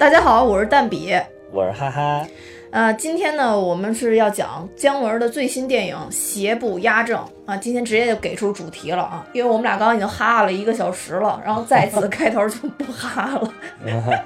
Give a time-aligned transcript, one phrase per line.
[0.00, 1.14] 大家好，我是蛋比，
[1.52, 2.26] 我是哈哈。
[2.70, 7.54] 呃，今天呢，我们是要讲姜文的最新电影《邪不压正》啊。
[7.54, 13.54] 今天直接就给出主题了啊，因为我们俩刚刚已经哈哈了一个小时了，然后再次开头就不哈了，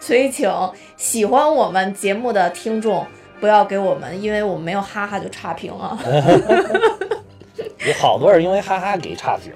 [0.00, 0.50] 所以请
[0.96, 3.06] 喜欢我们节目的听众
[3.38, 5.96] 不要给我们，因为我们没有哈哈就差评啊。
[7.86, 9.52] 有好多人因为哈哈给差评，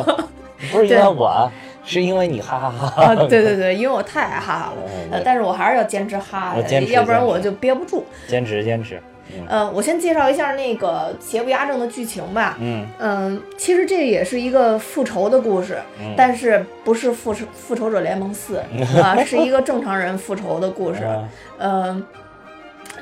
[0.72, 1.52] 不是因为我。
[1.84, 6.56] 是因为你哈哈哈啊，对对对，因为我太爱哈哈了，呃，但是我还是要坚持哈，
[6.90, 8.04] 要不然我就憋不住。
[8.26, 9.00] 坚持坚持。
[9.48, 12.56] 呃，我先介绍一下那个《邪不压正》的剧情吧。
[12.60, 15.78] 嗯嗯，其实这也是一个复仇的故事，
[16.16, 18.58] 但是不是复仇复仇者联盟四
[19.02, 21.00] 啊，是一个正常人复仇的故事。
[21.58, 22.04] 嗯。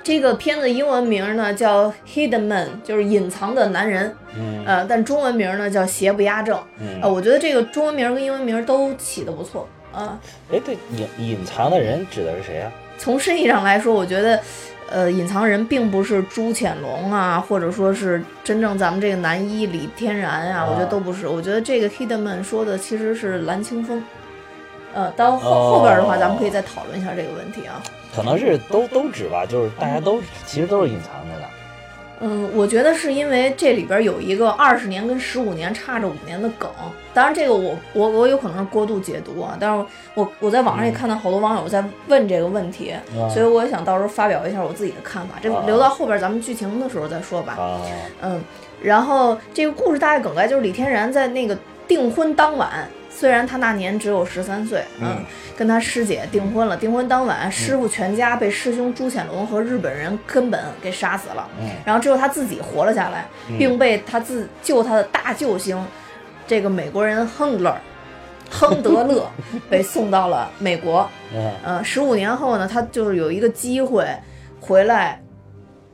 [0.03, 4.15] 这个片子英文名呢叫《Hidden Man》，就是隐藏的男人。
[4.37, 6.57] 嗯，呃，但中文名呢叫《邪不压正》。
[6.79, 9.69] 嗯，呃，我觉得这个中文名跟英文名都起的不错。
[9.93, 10.19] 啊，
[10.51, 12.73] 哎，对，隐隐藏的人指的是谁啊？
[12.97, 14.41] 从深意上来说，我觉得，
[14.91, 21.29] 呃，隐藏人并不是朱潜龙啊，或者说是真正咱们这个男一李天然啊，我觉得都不是。
[21.29, 24.03] 我觉得这个 Hidden Man 说的其实是蓝清风。
[24.95, 27.83] 呃，到后后边的话，咱们可以再讨论一下这个问题啊。
[28.15, 31.49] 可能是都都指吧，就是大家都其实都是隐藏着的。
[32.25, 36.71] 嗯，我觉得是因为这里边有一个二十年跟十五年差着五年的梗。
[37.13, 39.57] 当然，这个我我我有可能是过度解读啊。
[39.59, 42.95] 但是我我在网上也看到好多网友在问这个问题，
[43.35, 45.35] 所以我也想到时候发表一下我自己的看法。
[45.43, 47.59] 这留到后边咱们剧情的时候再说吧。
[48.21, 48.41] 嗯，
[48.81, 52.89] 然后这个故事大概梗概就是李天然在那个订婚当晚。
[53.23, 55.25] 虽然他那年只有十三岁，嗯，
[55.57, 56.77] 跟他师姐订婚了。
[56.77, 61.49] 订婚当晚，师傅全家被师兄朱潜龙和日本人根本给杀死了。
[61.61, 63.25] 嗯，然后只有他自己活了下来，
[63.57, 65.81] 并被他自救他的大救星，
[66.49, 67.73] 这个美国人亨勒，
[68.51, 69.31] 亨德勒
[69.71, 71.09] 被送到了美国。
[71.65, 74.05] 嗯，十五年后呢，他就是有一个机会
[74.61, 75.23] 回来，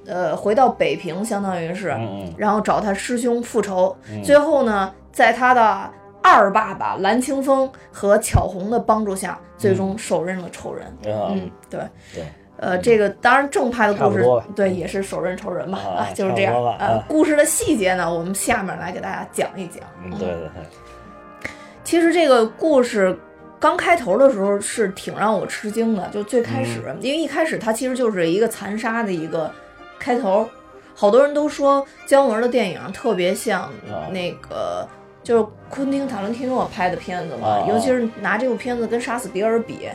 [0.07, 1.95] 呃，回到北平，相当于是，
[2.39, 3.95] 然后找他师兄复仇。
[4.25, 5.91] 最后呢，在他的
[6.29, 10.87] 二爸爸蓝清风和巧红的帮助下，最终手刃了仇人。
[11.05, 11.81] 嗯，对，
[12.15, 12.25] 对，
[12.59, 14.25] 呃，这个当然正派的故事，
[14.55, 16.55] 对，也是手刃仇人嘛，啊，就是这样。
[16.79, 19.83] 呃，故事的细节呢，我们下面来给大家讲一讲。
[20.05, 21.51] 嗯，对对对。
[21.83, 23.19] 其实这个故事
[23.59, 29.51] 刚开头的时候是挺让我吃惊的，就最开始，因为一开始它其实就是一个残杀的一个
[29.99, 30.49] 开头，
[30.95, 33.71] 好多人都说姜文的电影特别像
[34.13, 34.87] 那个。
[35.29, 39.87] 就是昆汀·塔伦提诺拍的片子嘛，尤其是拿这部片子跟《杀死比尔》比，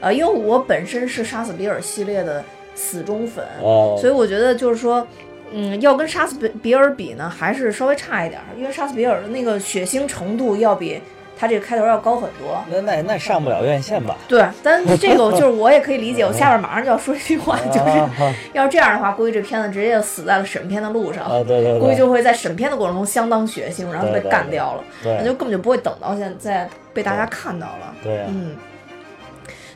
[0.00, 2.42] 呃，因为我本身是《杀死比尔》系列的
[2.74, 3.44] 死忠粉，
[3.98, 5.06] 所以我觉得就是说，
[5.52, 10.98] 嗯，要跟《杀死比比尔》比呢，还是稍微差一点，因为《杀死比尔》的那个血腥程度要比。
[11.38, 14.16] 他这个开头要高很多，那那那上不了院线吧？
[14.26, 16.24] 对，但这个就是我也可以理解。
[16.24, 21.24] 我下边马上就要说一句话， 就是要是这样的话，估计这片子直接就死在了审片的路上。
[21.24, 24.84] 啊，对对，估计就会在审片的过程中相当血腥，然后被干掉了。
[25.00, 27.94] 对，那就根本就不会等到现在被大家看到了。
[28.02, 28.56] 对，嗯。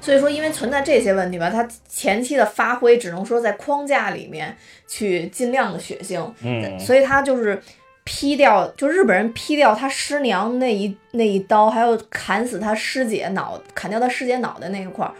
[0.01, 4.57] 所以说，因为存在这些问题吧，他前期的发挥只能说在框架里面
[4.89, 6.29] 去尽量的血腥。
[6.43, 7.63] 嗯，所以他就是。
[8.05, 15.13] 劈掉，就日本人劈掉他师娘那一那一刀，还有砍死他师姐脑，砍掉他师姐脑袋那一块儿，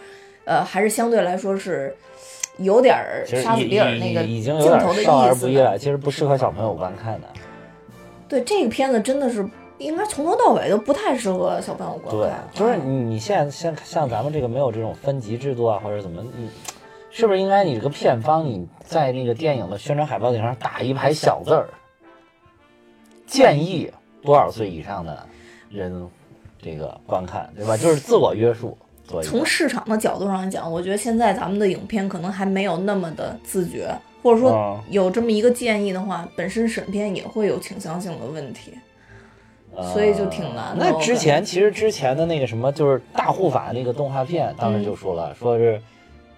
[0.45, 1.95] 呃，还是相对来说是
[2.59, 5.79] 有点儿杀死比尔那个镜头的意思。
[5.79, 7.29] 其实不适合小朋友观看的。
[8.29, 12.49] 对这个片子真的是应该从头到尾都不太适合小朋友观看。
[12.55, 16.49] 对，就是你现在像像咱们这个没有这种分级制度啊，或者怎么，你
[17.11, 21.69] 是不是应该你这个片方你在那个电影的宣传海报顶上打一排小字儿？
[23.33, 23.91] 建议
[24.23, 25.27] 多少岁以上的
[25.71, 26.07] 人
[26.61, 27.75] 这个观看，对吧？
[27.79, 28.77] 就是自我约束。
[29.23, 33.91] 从市场的角度上来讲，我觉得现在咱们的影片可能还没有那么的自觉，
[34.23, 38.73] 或者说有这么一个建议的话，本身审片也会有倾向性的问题，
[39.93, 40.87] 所以就挺难的。
[40.87, 45.81] 那之前其实之前的那个什么，就是大护法那个动画片，当时就说了，说是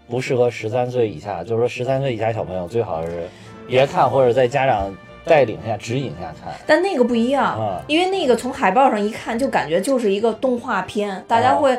[0.09, 3.29] 不适合十三岁以下，就是说十三岁以下小朋友最好是
[3.67, 4.95] 别看，或者在家长。
[5.25, 11.79] 带领下、指引下看，但那个不一样，因为那个从海报上一看就感觉就是一个动画片，大家会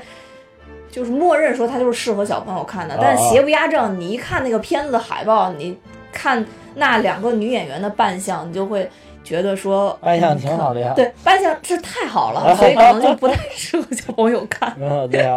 [0.90, 2.98] 就是默认说它就是适合小朋友看的。
[3.00, 5.78] 但邪不压正，你一看那个片子的海报，你
[6.12, 6.44] 看
[6.74, 8.90] 那两个女演员的扮相，你就会
[9.24, 10.94] 觉得说扮相挺好的呀。
[10.96, 14.76] 对，扮相是太好了， 所以可能就不太适合小朋友看。
[14.82, 15.36] 嗯，对呀，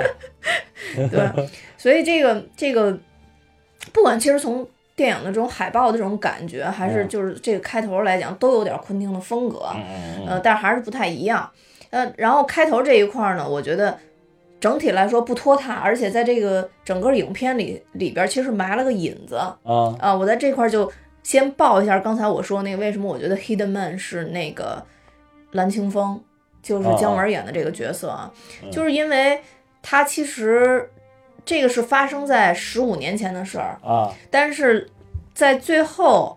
[0.96, 2.96] 对，所以这个这个
[3.93, 4.66] 不管其实从。
[4.98, 9.60] 电影的这种海报的这种感觉，还是就是这个开头来讲，都有点昆汀的风格，
[10.26, 11.48] 呃，但还是不太一样。
[11.90, 13.96] 呃，然后开头这一块呢，我觉得
[14.58, 19.56] 整体来说不拖沓，而且在这个整个影片里里边其实埋了个引子啊
[20.00, 20.12] 啊。
[20.12, 20.90] 我在这块就
[21.22, 24.84] 先报一下刚才我说那个为什么我觉得 Hidden Man 是那个
[25.52, 26.20] 蓝青峰，
[26.60, 28.32] 就是姜文演的这个角色啊，
[28.72, 29.40] 就是因为
[29.80, 30.90] 他其实
[31.48, 34.90] 这个是发生在十五年前的事儿啊，但是
[35.32, 36.36] 在最后。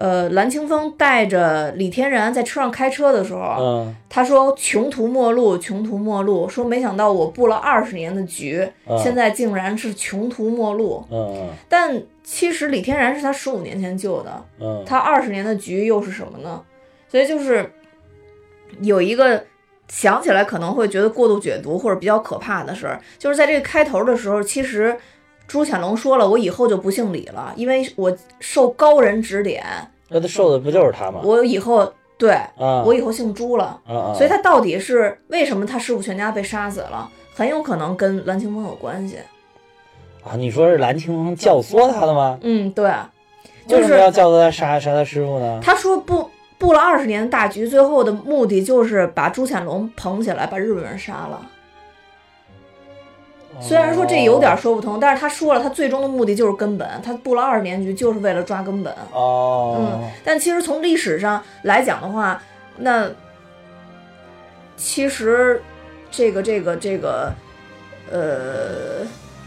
[0.00, 6.48] 呃，蓝青峰带着李天然在车上开车的时候，嗯，他说穷途末路，穷途末路。
[6.48, 8.64] 说没想到我布了二十年的局，
[9.02, 11.04] 现在竟然是穷途末路。
[11.10, 11.48] 嗯嗯。
[11.68, 16.62] 但其实李天然是他十五年前救的，嗯，他二十年的局又是什么呢？
[17.08, 17.68] 所以就是
[18.80, 19.44] 有一个
[19.88, 24.96] 想起来可能会觉得过度解读或者比较可怕的事儿，就是在这个开头的时候，其实。
[25.46, 29.64] 朱潜龙说了，我以后就不姓李了，因为我受高人指点。
[30.10, 31.22] 那他受的不就是他吗？
[31.24, 33.80] 我以后对，我以后姓朱了。
[34.14, 37.08] 所以他到底是为什么他师傅全家被杀死了？
[37.34, 39.16] 很有可能跟蓝青峰有关系。
[40.22, 42.38] 啊，你说是蓝青峰教唆他的吗？
[42.42, 42.92] 嗯，对。
[43.70, 45.60] 为什么要教唆他杀杀他师傅呢？
[45.62, 51.40] 他说布布了二十年的大局，最后的目的就是把朱潜龙捧起来，把日本人杀了。
[53.60, 58.92] 虽然说这有点说不通，但是他说了，他最终的目的就是根本，他布了二十年局就是为了抓根本。
[59.12, 62.42] 哦，嗯，但其实从历史上来讲的话，
[62.76, 63.08] 那
[64.76, 65.62] 其实
[66.10, 67.32] 这个这个这个，
[68.10, 69.06] 呃，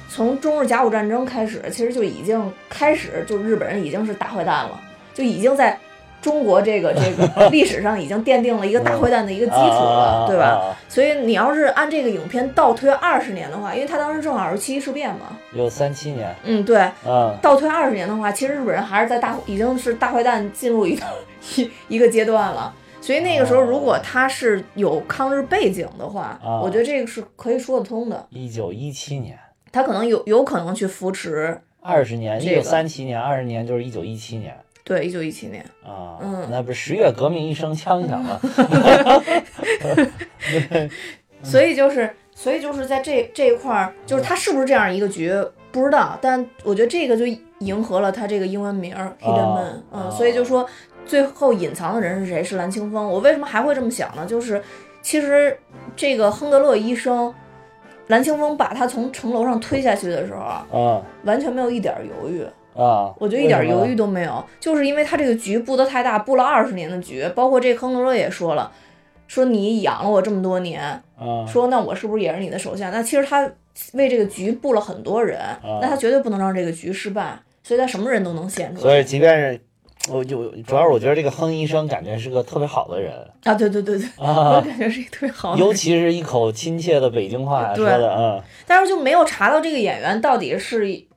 [0.10, 4.80] 从中日甲午战争开始，其实就已经开始，就日本人已经是大坏蛋了，
[5.14, 5.78] 就已经在。
[6.22, 10.76] 中国这个 这个历史上已经奠定了一个大坏蛋的一个基础了，对吧？
[10.88, 16.34] 所以你要是按这个影片倒推二十年的话，因为他当时正好是七一事变嘛，有三七年。
[16.44, 16.90] 嗯，对，
[17.42, 21.04] 倒推二十年的话，其实日本人还是在大已经是大坏蛋进入一个
[21.58, 22.74] 一一个阶段了。
[23.02, 28.28] 所以那个时候，如果他是有抗日背景的话，我觉得这个是可以说得通的。
[28.30, 29.36] 一九一七年，
[29.72, 34.56] 他可能有有可能去扶持二十年，一九三七年，二十年就是一九一七年。
[34.84, 38.40] 对，一九一七年啊，嗯，那不是十月革命一声枪响吗？
[41.44, 45.34] 所以就是，所以就是在这这一块儿，就是他是不是这样一个局，
[45.72, 46.18] 不知道。
[46.22, 47.26] 但我觉得这个就
[47.60, 50.68] 迎合了他这个英文名 Hidden Man，嗯，所以就说
[51.06, 52.44] 最后隐藏的人是谁？
[52.44, 53.08] 是蓝青风。
[53.08, 54.26] 我为什么还会这么想呢？
[54.26, 54.62] 就是
[55.02, 55.58] 其实
[55.96, 57.34] 这个亨德勒医生，
[58.08, 60.68] 蓝青风把他从城楼上推下去的时候啊，
[61.24, 62.46] 完全没有一点犹豫。
[62.76, 68.72] 啊，我觉得一点犹豫都没有，就是因为他这个局布的太大，布了二十年的局，包括这亨德勒也说了，
[69.28, 70.82] 说你养了我这么多年，
[71.18, 71.46] 啊。
[71.46, 72.90] 说那我是不是也是你的手下？
[72.90, 73.50] 那其实他
[73.94, 75.40] 为这个局布了很多人，
[75.82, 78.82] 那他绝对不能让这个局失败，所以他什么人都能献出来。
[78.82, 79.60] 所以即便是
[80.10, 83.14] 我就主要是我觉得这个亨医生感觉是个特别好的人。
[83.44, 91.11] 啊，对对对对，我感觉是一个特别好，尤其是一口亲切的北京话说的，嗯，但是就没有查到这个演员到底是。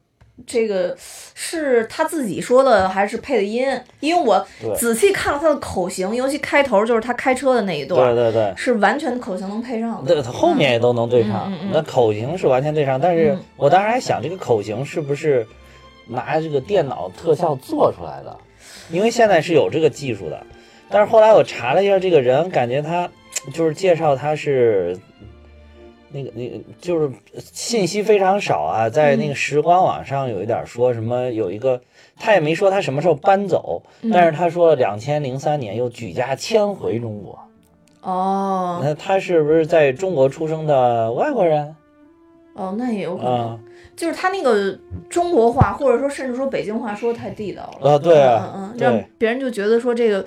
[0.47, 0.95] 这个
[1.35, 3.67] 是他自己说的还是配的音？
[4.01, 4.47] 因为我
[4.77, 10.15] 仔细看了他的口型，尤其开头就是他开车的那一段，对对对，是完全口型能配上的。
[10.15, 13.01] 对，他后面也都能对上，那口型是完全对上。
[13.01, 15.47] 但是我当时还想，这个口型是不是
[16.07, 18.37] 拿这个电脑特效做出来的？
[18.91, 20.41] 因为现在是有这个技术的。
[20.91, 23.09] 但是后来我查了一下这个人，感觉他
[23.53, 24.99] 就是介绍他是。
[26.15, 31.81] 那个那个就是信息非常少啊，在那个时光网上有一点说什么有一个，
[32.17, 37.37] 他也没说他什么时候搬走，但是他说两千零三年又举家迁回中国。
[38.03, 41.75] 哦，那他是不是在中国出生的外国人？
[42.55, 43.59] 哦，那也有可能，
[43.97, 44.79] 就是他那个
[45.11, 47.91] 中国话或者说甚至说北京话说的太地道了。
[47.91, 50.25] 啊，对啊，嗯嗯，让别人就觉得说这个。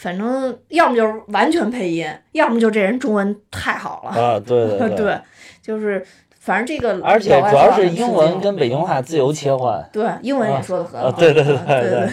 [0.00, 4.40] 反正要么就是完全配音，要么就这人中文太好了啊！
[4.40, 5.20] 对对 对，
[5.60, 6.02] 就是
[6.38, 9.86] 反正这个，而且主要是英文跟北京话自由切换。
[9.92, 11.12] 对，英文也说的很好。
[11.12, 12.08] 对对对对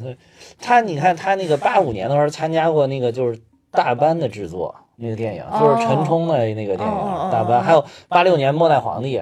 [0.00, 0.16] 对。
[0.58, 3.38] 他你看他那个八五年的时候参加过那个就是
[3.70, 6.96] 大班的制作那个电影，就是陈冲的那个电影
[7.30, 9.18] 《大班》，还有八六年《末代皇帝》。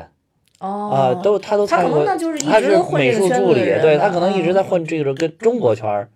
[0.61, 0.91] 哦。
[0.95, 2.05] 啊，都他都参过。
[2.05, 6.09] 他可能就是他是美术助理，对他可能一直在混这个跟中国圈儿。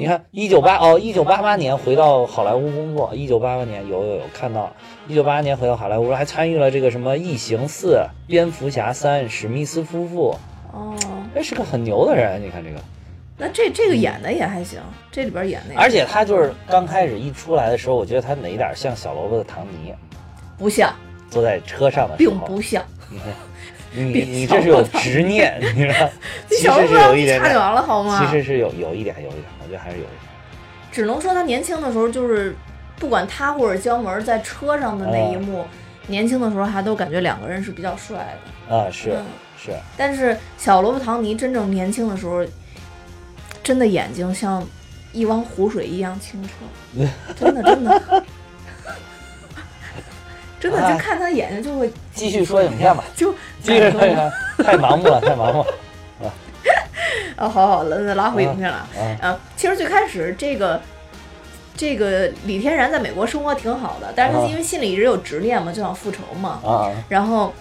[0.00, 3.10] 哦，你看，一九八哦，一九八八年回到好莱坞工作。
[3.14, 4.72] 一九八八年有有有看到，
[5.06, 7.88] 一九八八年回到好莱坞，还参与了这个什么《异形四》
[8.26, 10.34] 《蝙蝠侠三》《史密斯夫妇》。
[10.76, 10.96] 哦，
[11.34, 12.42] 哎，是个很牛的人。
[12.42, 12.80] 你看这个，
[13.36, 14.80] 那这这个演的也还行，
[15.12, 15.74] 这里边演的。
[15.76, 19.94] 而且他就是刚开始一出来的时候，我觉得他哪一点像小萝卜的唐尼？
[20.56, 20.90] 不像。
[21.28, 22.82] 坐在车上的时候，并不像。
[23.10, 23.26] 你看。
[23.92, 26.08] 你你这是有执念， 你知道？
[26.48, 28.24] 其实是有一点，差远了好吗？
[28.24, 30.12] 其实是有有一点，有一点，我觉得还是有一点。
[30.92, 32.54] 只能说他年轻的时候，就是
[32.96, 35.64] 不管他或者姜文在车上的那一幕，
[36.06, 38.36] 年轻的时候还都感觉两个人是比较帅
[38.68, 38.76] 的。
[38.76, 39.24] 啊，是嗯
[39.62, 42.44] 是，但是小罗伯·唐尼真正年轻的时候，
[43.62, 44.66] 真的眼睛像
[45.12, 47.04] 一汪湖水一样清澈，
[47.38, 48.24] 真 的真的，
[50.60, 50.92] 真的哎。
[50.92, 55.66] 就看他眼睛就会继续说影片吧，就继续说影片，太盲目了， 太盲目了。
[57.36, 58.76] 啊，好好了，那拉回影片了。
[58.76, 60.78] 啊啊，其实最开始这个
[61.74, 67.54] 这个李天然在美国生活挺好的，但是他啊因为心里一直有执念嘛，就想复仇嘛，啊然后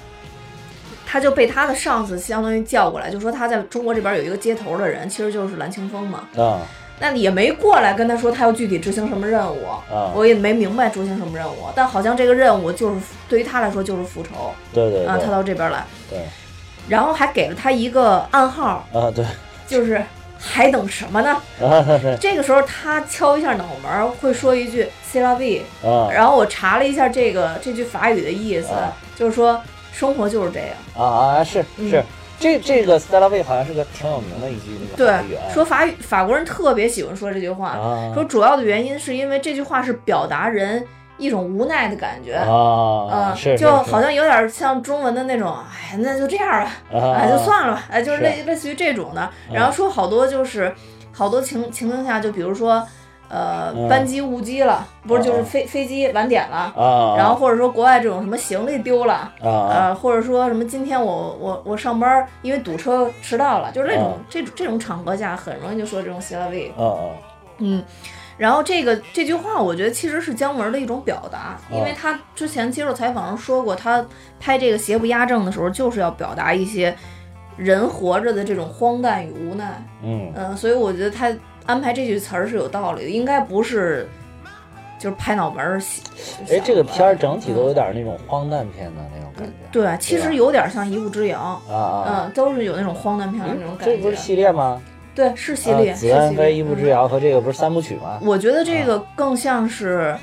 [1.08, 6.27] 他就被他的上司相当于叫过来，就说他在中国这边有一个接头的人，其实就是蓝清风嘛。
[6.36, 6.60] 啊
[7.00, 10.12] 那你也没过来跟他说他要具体执行什么任务，啊！
[10.13, 14.29] 我也没明白执行什么任务，但好像这个任务就是对于他来说就是复仇。
[14.36, 16.20] 啊，对对啊他到这边来，对。
[16.88, 19.25] 然后还给了他一个暗号，啊对。
[19.68, 20.03] 就是
[20.38, 21.38] 还等什么呢？
[21.62, 21.86] 啊
[22.20, 26.10] 这个时候他敲一下脑门儿，会说一句 “c la vie”，啊。
[26.12, 28.91] 然后我查了一下这个这句法语的意思，啊。
[29.15, 29.62] 就是说
[29.94, 30.70] 生活就是这样。
[30.98, 31.89] 啊啊是嗯。
[31.89, 32.03] 是，
[32.39, 40.86] 这这个 Stella Way 好像是个挺有名的一句那个对说法语法国人特别喜欢说这句话，啊说主要的原因是因为这句话是表达人
[41.17, 42.36] 一种无奈的感觉。
[42.36, 49.29] 啊嗯，就好像有点像中文的那种，哎，那就这样吧，啊哎，就算了吧，哎，就是是类类似于这种的。
[49.51, 50.74] 然后说好多就是
[51.12, 52.81] 好多情情况下，就比如说，
[53.29, 53.88] 呃，嗯。
[53.88, 64.13] 班机误机了，不是就是啊飞飞机晚点了，啊，然后或者说国外这种什么行李丢了，呃，或者说什么今天我我我上班因为堵车迟到了，就是那种、啊。
[64.29, 67.01] 这种这种场合下很容易就说这种 c l v 啊啊。
[67.59, 67.83] 嗯。
[68.38, 71.95] 然后这个这句话，我觉得其实是姜文的一种表达，因为啊。
[72.00, 74.05] 他之前接受采访时说过，他
[74.39, 76.95] 拍这个邪不压正的时候，就是要表达一些
[77.57, 79.83] 人活着的这种荒诞与无奈。
[80.01, 80.31] 嗯。
[80.33, 81.29] 嗯，所以我觉得他
[81.70, 84.10] 安排这句词儿是有道理的，应该不是
[84.98, 85.80] 就是拍脑门儿
[86.50, 89.54] 哎，这个片儿整体都嗯有点那种荒诞片的那种感觉。
[89.72, 93.96] 对，其实有点像《一步之遥》，啊啊，嗯，都是有那种荒诞片的那种感觉。
[93.96, 94.82] 这不是系列吗？
[95.14, 98.20] 对，是系列，子弹飞、一步之嗯遥和这个不是三部曲吗？
[98.24, 100.18] 我觉得这个更像是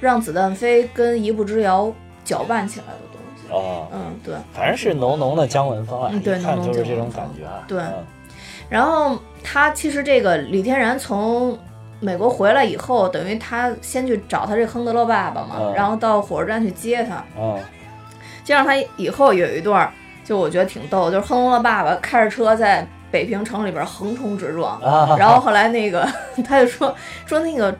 [0.00, 1.92] 让子弹飞跟一步之遥
[2.24, 3.52] 搅拌起来的东西。
[3.52, 4.34] 啊，嗯，对。
[4.54, 7.64] 反正是浓浓的姜文风啊，嗯对一看浓浓就是这种感觉啊。
[7.68, 8.06] 对嗯
[8.70, 11.58] 然后他其实这个李天然从
[11.98, 17.22] 美国回来以后，等于他先去找他这亨德勒爸爸嘛，嗯然后到火车站去接他。
[17.38, 17.58] 哦
[18.42, 19.92] 接上他以后有一段儿，
[20.24, 26.08] 就我觉得挺逗，就是亨德勒爸爸开着车在北平城里边横冲直撞，啊， 然后后来那个
[26.46, 26.92] 他就说
[27.26, 27.76] 说那个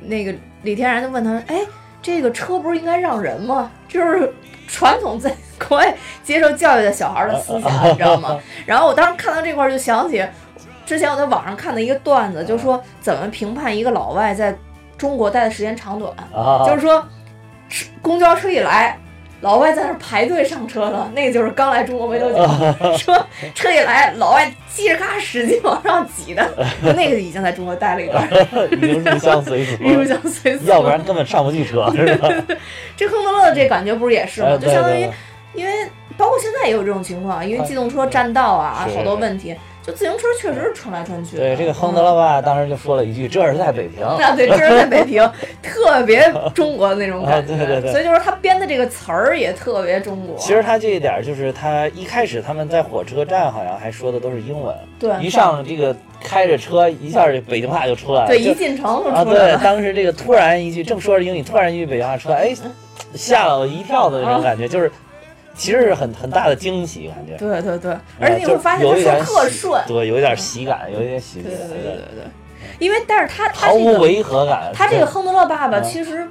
[0.00, 1.60] 那个李天然就问他，哎，
[2.02, 3.70] 这个车不是应该让人吗？
[3.88, 4.34] 就是
[4.66, 5.34] 传统在
[5.68, 8.38] 国外接受教育的小孩的思想，你知道吗？
[8.66, 10.24] 然后我当时看到这块儿就想起
[10.84, 14.56] 之前我在网上看的一个段子，就说怎么评判一个老外在
[14.96, 17.04] 中国待的时间长短，啊，就是说
[17.68, 18.98] 是公交车一来。
[19.40, 22.38] 老外在那儿排队上车了， 那个就是刚来中国没多久。
[22.96, 23.14] 说
[23.54, 26.42] 车一来，老外叽里嘎使劲往上挤的，
[26.82, 28.28] 说 那个已经在中国待了一段，
[28.72, 30.66] 已经入乡随俗入了，乡随俗。
[30.66, 32.28] 要不然根本上不去车，是吧？
[32.96, 34.48] 这亨德勒这感觉不是也是吗？
[34.52, 35.08] 哎就相当于
[35.54, 35.72] 因为
[36.16, 39.54] 包括现在也有这种情况，因为机动车占道啊，好多问题，
[39.86, 41.42] 就自行车确实是穿来穿去的。
[41.42, 45.22] 对这个亨德勒吧当时就说了一句：“这是在北平。”啊，对，这是在北平，
[45.62, 50.36] 特别中国的那种感觉，啊对对对所以就是他编的这个词儿也特别中国。
[50.36, 59.60] 其实他这一点儿就是他一开始他们在火车站好像还说的都是英文，对一上这个开着车一下这北京话就出来了，对一进城就啊，对，出来了。
[59.62, 62.54] 当时这个突然一句正说着英语，突然一句北京话出来，哎，
[63.14, 64.90] 吓了我一跳的那种感觉，就是
[65.56, 67.36] 其实是很很大的惊喜感觉。
[67.36, 69.82] 对对对，啊而且你会发现他说特顺。
[69.86, 72.24] 对，有一点喜感，有一点喜感，对对对对
[72.78, 74.70] 因为但是他他毫无这个违和感。
[74.74, 76.28] 他这个亨德勒爸爸嗯其实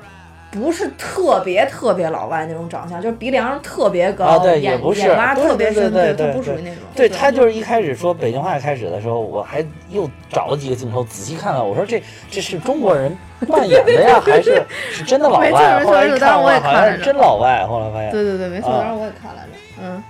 [0.55, 6.83] 不是特别特别老外那种长相，就是鼻梁特别高，啊对也不是眼洼特别深，对对他对对不属于那种。
[6.95, 13.15] 对他就是一开始说北京话开始的时候，我还又找了几个镜头仔细看看，我说这这是中国人
[13.49, 15.79] 扮演的呀，还是 是真的老没错外？
[15.79, 17.65] 没错后来一看，没错当时我也看了是真老外。
[17.67, 19.49] 后来发现，对对对，没错，啊当时我也看来着。
[19.81, 20.03] 嗯，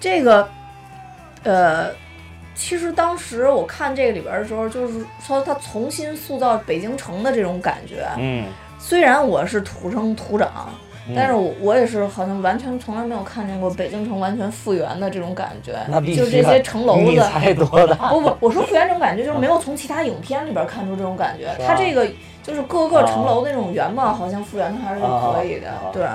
[0.00, 0.48] 这个，
[1.44, 1.86] 呃，
[2.54, 8.04] 其实当时我看这个里边的时候，就是说他重新塑造北京城的这种感觉。
[8.18, 8.44] 嗯，
[8.78, 10.68] 虽然我是土生土长，
[11.08, 17.22] 嗯但是我我也是好像完全从来没有看见过北京城完全复原的这种感觉那，必须就这些城楼你子。
[17.22, 18.10] 才多大？
[18.10, 21.48] 不不，我说复原这种感觉，就是没有从其他影片里边看出这种感觉。
[21.66, 22.06] 它这个
[22.42, 26.06] 就是各个城楼的那种原貌，好像复原的还是可以的对。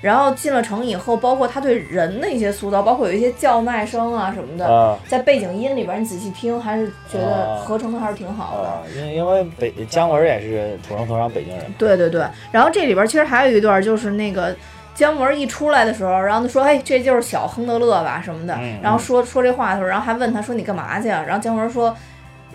[0.00, 8.68] 然后进了城以后，包括他对人的一些塑造，包括有一些叫卖声啊什么的，啊在背景音里边你仔细听，还是觉得啊合成的还是挺好的。
[8.68, 11.64] 啊，因因为北姜文也是土生土长北京人。
[11.76, 14.54] 对对对，然后这里边其实还有一段，就是那个
[14.94, 18.54] 姜文一出来的时候，然后他说：“哎，这就是小亨德勒吧什么的。
[18.54, 21.94] 嗯然后说说这话的时候，然后还问他说：“你干嘛去啊？”然后姜文说：“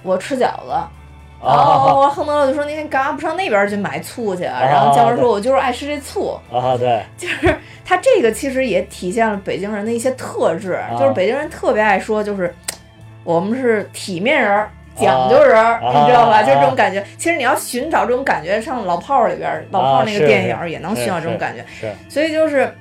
[0.02, 0.74] 我吃饺子。”
[1.46, 6.40] 然后啊亨德勒就说：“那天干嘛不上那边去买醋去啊？”啊然后姜文说：“我就是爱吃这醋。
[6.52, 12.54] 啊，对，就是他这个其实也体现了北京人的一些特质，就是北京人特别爱说，就是
[13.24, 14.70] 我们是体面人儿。
[14.96, 16.38] 讲究人你知道吧？
[16.38, 17.04] 啊就是这种感觉。
[17.18, 21.66] 其实你要寻找这种感觉，上老炮儿里边儿，老炮儿那个电影也能寻找这种感觉。
[21.82, 22.72] 是所以就是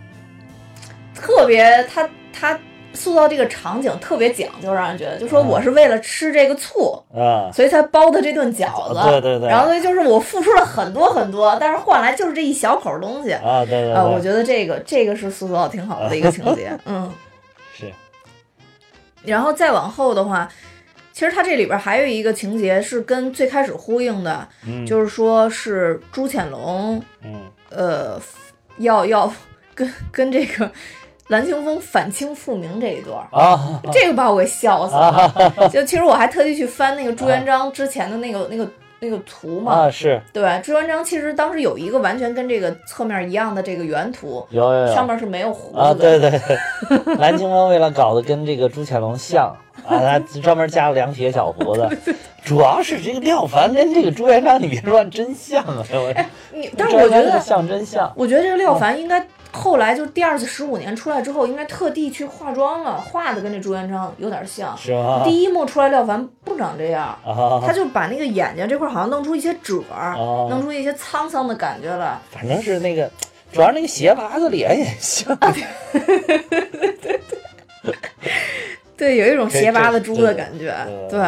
[1.14, 2.06] 特别他
[2.38, 2.58] 他
[2.94, 9.00] 塑造这个场景特别讲究，让人觉得就说我是为了吃这个醋，啊，所以才包的这顿饺子。
[9.08, 9.48] 对对对。
[9.48, 13.32] 然后所以就是我付出了很多很多，但是换来就是这一小口儿东西。
[13.32, 17.10] 啊，对对对，啊，我觉得这个这个是塑造挺好的一个情节，嗯。
[17.74, 17.90] 是。
[19.24, 20.48] 然后再往后的话，
[21.12, 24.84] 其实它这里边还有一个情节是跟最开始呼应的，嗯。
[24.84, 27.40] 就是说是朱潜龙，嗯。
[27.70, 28.20] 呃，
[28.76, 29.32] 要要
[29.74, 30.70] 跟跟这个
[31.32, 33.26] 蓝清风反清复明这一段儿。
[33.32, 38.70] 啊这个把我给笑死了，就其实我还特地去翻那个朱元璋之前的那个那个
[39.00, 40.20] 那个图嘛，啊是。
[40.30, 44.94] 对，朱元璋其实当时有一个完全跟这个侧面一样的这个原图，有有有。
[44.94, 51.88] 上面是没有胡子的，啊，对对对，蓝清风为了搞得跟这个朱潜龙像啊，他专门加了两撇小胡子。
[52.44, 55.84] 主要是这个廖凡跟这个朱元璋，你别说真像啊！
[55.92, 56.12] 我，
[56.52, 58.12] 你，但是我觉得，像真像。
[58.16, 64.76] 我觉得这个廖凡应该后来就第二次十五年出来之后，应该特地去化妆了，画的跟这朱元璋有点像。
[64.76, 65.22] 是吗？
[65.24, 72.18] 第一幕出来廖凡不长这样，啊，他就把那个眼睛这块好像弄出一些褶儿，哦弄出一些沧桑的感觉来。
[72.28, 73.08] 反正是那个，
[73.52, 75.36] 主要那个斜拔子脸也像。
[75.36, 75.62] 对，
[79.08, 80.74] 有一种这斜拔子猪的感觉
[81.10, 81.20] 对，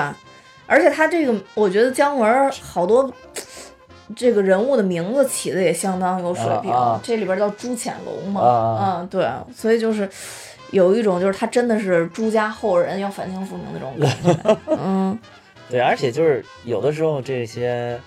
[0.67, 3.13] 而且他这个，我觉得姜文好多
[4.15, 6.71] 这个人物的名字起的也相当有水平。
[6.71, 10.09] 啊啊这里边叫朱潜龙嘛，嗯，对，所以就是
[10.71, 14.57] 有一种就是他真的是朱家后人要反清复明的这种感觉。
[14.79, 15.19] 嗯，
[15.71, 17.99] 对，而且就是有的时候这些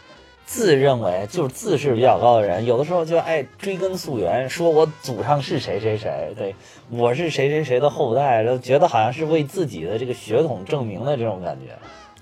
[0.48, 6.56] 自认为就是自视比较高的人，有的时候就爱追根溯源，说我祖上是谁谁谁，对
[6.90, 11.74] 我是谁谁谁的后代，就觉得好像是为自己的这个血统证明的这种感觉。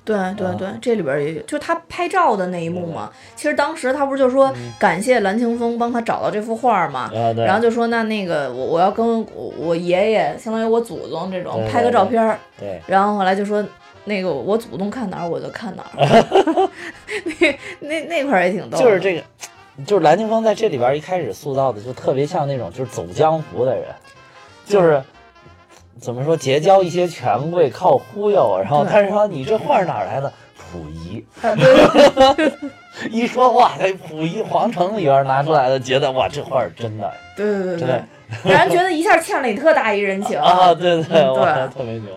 [0.03, 3.11] 对啊对对，这里边也有，就他拍照的那一幕嘛。
[3.35, 13.63] 其实当时他不是就说感谢蓝清风帮他找到这幅画嘛，然后就说那那个我我要跟我我爷爷，相当于我祖宗这种拍个照片儿，对，然后后来就说
[14.05, 16.69] 那个我祖宗看哪儿我就看哪儿，
[17.39, 19.23] 那那那块儿也挺逗，就是这个，
[19.85, 23.85] 就是蓝清风在这里边一开始塑造的就特别像那种就是走江湖的人，
[24.65, 25.01] 就是。
[25.97, 26.35] 怎么说？
[26.35, 28.59] 结交一些权贵，靠忽悠。
[28.61, 30.31] 然后对他说：“你这画哪儿来的？
[30.57, 31.25] 溥仪。
[31.41, 32.51] 啊对”
[33.09, 37.87] 一说哇，这溥仪皇城里边拿出来的，觉得哇，这画儿真的对对对
[38.43, 40.73] 对，让人觉得一下欠了你特大一人情啊！
[40.75, 42.11] 对对，对特别牛。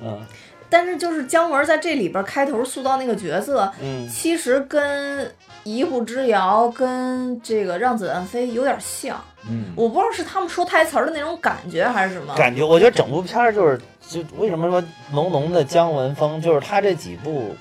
[0.00, 0.24] 嗯
[0.70, 5.30] 但是就是姜文在这里边开头塑造那个角色，嗯其实跟
[5.64, 12.34] 一步之遥跟这个让子弹飞有点像，嗯，我不知道是他们说台词儿的那种感觉还是什么。
[12.34, 17.54] 感觉我觉得整部片儿就是，就为什么说浓浓的姜文风，就是他这几部，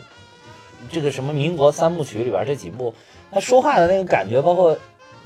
[0.91, 2.93] 这个什么民国三部曲里边这几部，
[3.31, 4.77] 他说话的那个感觉，包括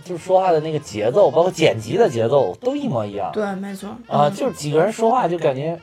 [0.03, 3.31] 就是说话的那个节奏，包括剪辑的节奏都一模一样。
[3.31, 5.79] 对，没错啊，嗯就是几个人说话就感觉，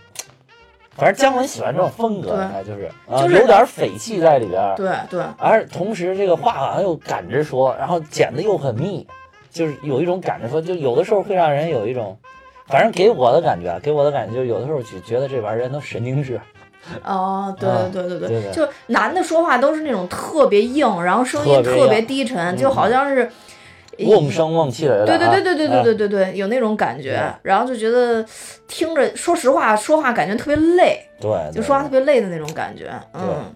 [0.98, 9.06] 反正姜文喜欢这种风格，就是啊，就是有点匪气在里边儿，对对而同时这个话好像又赶着说，然后剪的又很密，
[9.48, 12.18] 就是有一种赶着说，就有的时候会让人有一种，
[12.66, 16.40] 反正给我的感觉啊，给我的感觉就是有的时候就觉得这玩意儿人都神经质，
[17.04, 23.30] 哦，对啊对对对就男的说话都是那种特别硬，然后声音特别低沉，嗯就好像是。
[24.06, 28.24] 瓮声瓮气的对对对对对对啊对对对，有那种感觉，然后就觉得
[28.66, 32.90] 听着，说实话，说话感觉特别累，对，就说话特别累的那种感觉。
[33.12, 33.54] 嗯，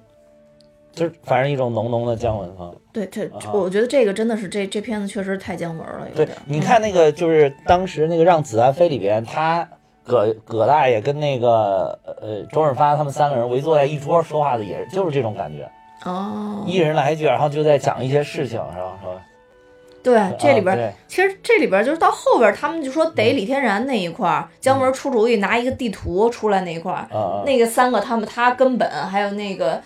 [0.93, 2.75] 就是反正一种浓浓的姜文风。
[2.93, 9.67] 对，这啊我觉得这个真的是这这片子确实太姜文了，有对点。，你看那个就是当时那个《让子弹飞》里边，他
[10.05, 15.71] 葛葛大爷跟那个呃周润发他们三个人围坐在一桌说话的，也就是这种感觉，
[16.05, 19.21] 哦，一人来一句，然后就在讲一些事情，然后说
[20.03, 27.07] 对，这里边、啊其实这里边就是到后边，他们就说逮李天然那一块儿，姜文出主意拿一个地图出来那一块
[27.45, 29.81] 那个三个他们他根本还有那个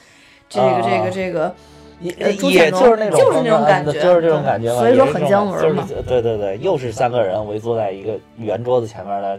[0.49, 1.55] 这个、啊这个这个，
[2.01, 9.39] 也就是那种就是那种感觉就是这种感觉嘛，所以说很姜文嘛就是对对对，又是三个人围坐在一个圆桌子前面来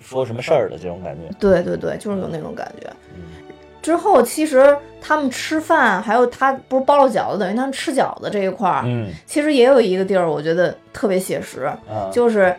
[0.00, 1.22] 说什么事儿的这种感觉。
[1.40, 2.88] 对对对，就是有那种感觉。
[3.16, 3.22] 嗯
[3.84, 12.56] 之后其实他们吃饭，还有他不是包了饺子，等于他们吃饺子这一块儿，嗯其实也有一个地儿，我觉得特别写实，啊，就是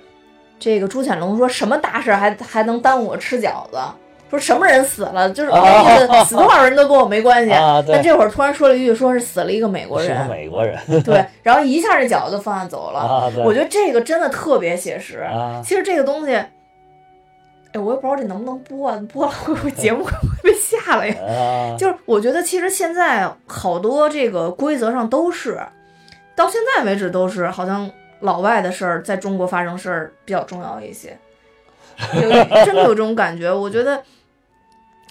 [0.60, 3.80] 这个朱潜龙说什么大事还还能耽误我吃饺子？
[4.28, 7.52] 说什么人死了，就是意思，死多少人都跟我没关系。
[7.88, 13.00] 但这会儿突然说了一句，说是死了一个美国人，美国人对，然后一下这饺子就放下走了。
[13.00, 15.20] 啊，我觉得这个真的特别写实。
[15.20, 16.48] 啊，其实这个东西，哎，
[17.76, 21.16] 我也不知道这能不能播啊，播了会不会节目会不会被下了呀？
[21.22, 25.60] 啊，就是我觉得其实现在好多这个规则上都是，
[26.36, 27.90] 到现在为止都是好像
[28.22, 31.18] 老外的事儿在中国发生事儿比较重要一些，
[32.14, 32.30] 有
[32.66, 33.52] 真的有这种感觉。
[33.52, 34.02] 我觉得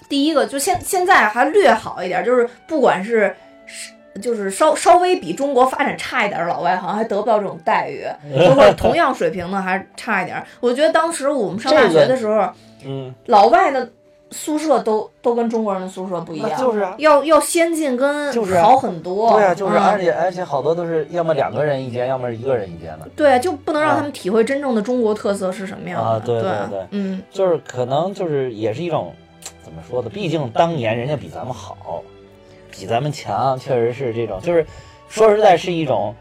[0.09, 3.91] 第一个就现现在还略好一点，就是不管是是
[4.21, 8.05] 就是稍稍微比中国发展差一点儿的老外，好像还得不到这种待遇，
[8.39, 10.45] 就或者同样水平的还差一点儿。
[10.59, 12.49] 我觉得当时我们上大学的时候，
[12.85, 13.89] 嗯，老外的
[14.35, 19.31] 宿舍都都跟中国人的宿舍不一样，就是啊要要先进跟就是啊好很多。
[19.31, 26.09] 对啊，就是嗯而且而且好多都是要么两个人一间，要么是一个人一间的，对，就不能让啊他们体会真正的中国特色是什么样的。
[26.09, 29.13] 啊对对对对嗯，就是可能就是也是一种
[29.63, 30.09] 怎么说的？
[30.09, 32.03] 毕竟当年人家比咱们好，
[32.69, 34.65] 比咱们强，确实是这种，就是
[35.07, 36.13] 说实在是一种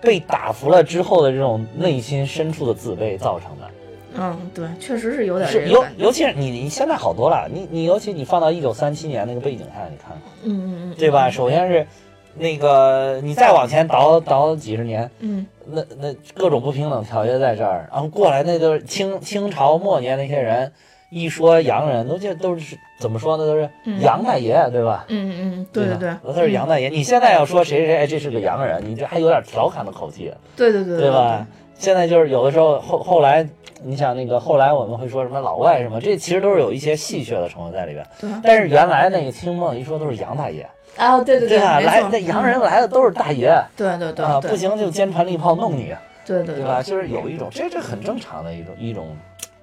[0.00, 3.66] 被打服了之后的这种内心深处的自卑造成的。
[4.16, 5.84] 嗯，对，确实是有点尤。
[5.96, 11.30] 尤其是你你现在好多了，你你尤其你放到一九三七年那个背景下，你看看，嗯嗯嗯，对吧？
[11.30, 11.86] 首先是
[12.34, 20.72] 那个你再往前倒倒几十年，嗯那那各种不平等条约在这儿，然后过来那都是清清朝末年那些人，
[21.10, 23.46] 一说洋人都这都是怎么说呢？
[23.46, 25.04] 都是嗯洋大爷，对吧？
[25.08, 26.88] 嗯嗯嗯，对对对吧，都是洋大爷。
[26.88, 31.46] 你现在要说谁谁谁，哎，这是个洋人，你这还有点调侃的口气，对对对对吧？？
[31.78, 33.46] 现在就是有的时候后后来，
[33.84, 38.06] 你想那个后来我们会说什么老外什么，这其实都是有一些戏谑的成分在里边。
[38.20, 41.78] 对但是原来那个清末一说都是洋大爷，啊，对对对吧？
[41.78, 45.94] 没错来那洋人来的都是大爷对对对啊，对不行就坚船利炮弄你。
[46.24, 46.80] 对对对吧？
[46.80, 49.16] 就是有一种这这很正常的一种一种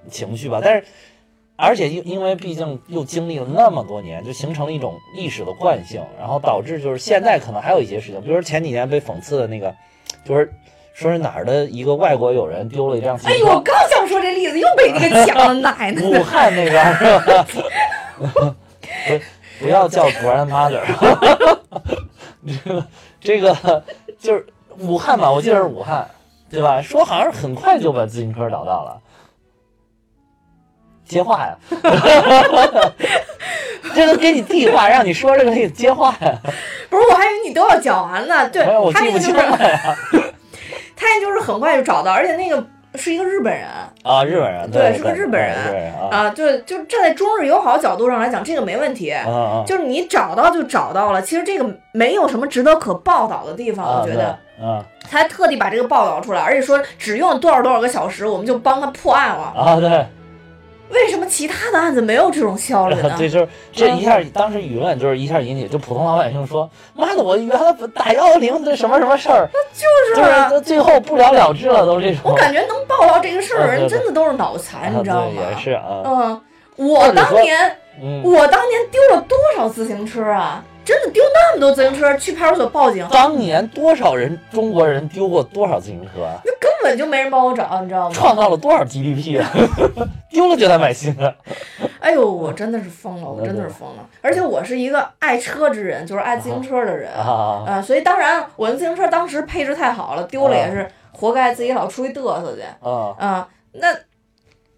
[0.10, 0.84] 情绪吧，但是
[1.56, 9.74] 而且因因为毕竟又经历了那么多年，就形成了一种历史的惯性，然后导致就是现在可能还有一些事情，比如说前几年被讽刺的那个，
[10.26, 10.52] 就是
[11.00, 16.22] 说是哪儿的一个外国友人丢了一辆自哎呦，我刚想说这例子，又被你给抢了，奶奶 武！
[16.22, 17.46] 汉那边是吧？
[19.08, 19.16] 不
[19.62, 20.82] 不要叫 grandmother，
[22.44, 22.86] 这个
[23.22, 23.82] 这个
[24.20, 24.46] 就是
[24.78, 26.06] 武汉吧，我记得是武汉，
[26.50, 26.82] 对吧？
[26.82, 29.00] 说好像是很快就把自行车找到了。
[31.06, 31.58] 接话呀，
[33.96, 36.38] 这都给你递话，让你说这个给你接话呀。
[36.90, 38.50] 不是，我还以为你都要讲完了。
[38.50, 39.98] 对我记不清了呀。
[41.00, 42.62] 他也就是很快就找到，而且那个
[42.96, 43.66] 是一个日本人。
[44.04, 45.56] 啊，日本人，对对，是个日本人
[45.94, 49.14] 啊啊，对，就站在中日友好角度上来讲，这个没问题。
[49.66, 54.38] 就是你找到就找到了，其实这个没有什么值得可报道的地方，啊我觉得。
[55.10, 59.54] 他还特地把这个报道出来，而且说只用了多少多少个小时，我们就帮他破案了。
[59.56, 60.06] 啊，对。
[60.90, 63.14] 为什么其他的案子没有这种效率呢？
[63.18, 75.32] 对，就是这一下，当时舆论就是一下引起，就普通老百姓说：“妈的，我原来打幺幺零这什么什么事儿，就是啊就是最后不了了之了，都这种。”我感觉能报道这个事儿的人真的都是脑残，啊你知道吗？
[75.36, 76.42] 对，也是啊，嗯，
[76.76, 80.64] 我当年嗯，我当年丢了多少自行车啊？
[80.90, 88.16] 真的丢那么多自行车，去派出所报警，当年多少人中国人丢过多少自行车啊，那根本就没人帮我找，你知道吗？
[88.16, 89.48] 创造了多少 GDP 啊？
[90.32, 91.36] 丢了就得买新的
[92.00, 94.10] 哎呦，我真的是疯了，我真的是疯了。
[94.24, 103.48] 而且我是一个爱车之人，就是爱自行车的人啊啊，所以当然我的自行车当时配置太好了，丢了也是活该，自己老出去嘚瑟去啊啊。
[103.74, 103.92] 那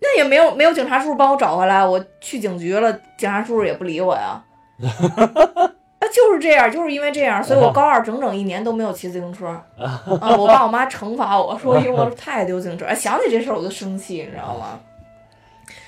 [0.02, 4.44] 那也没有没有警察叔叔帮我找回来，我去警局了，警察叔叔也不理我呀。
[6.12, 9.48] 啊，就是这样，就是因为这样，所以我高二整整一年都没有骑自行车。
[9.78, 10.04] 啊，
[10.38, 12.86] 我爸我妈惩罚我说，因为我太丢自行车。
[12.86, 14.80] 哎，想起这事儿我就生气，你知道吗？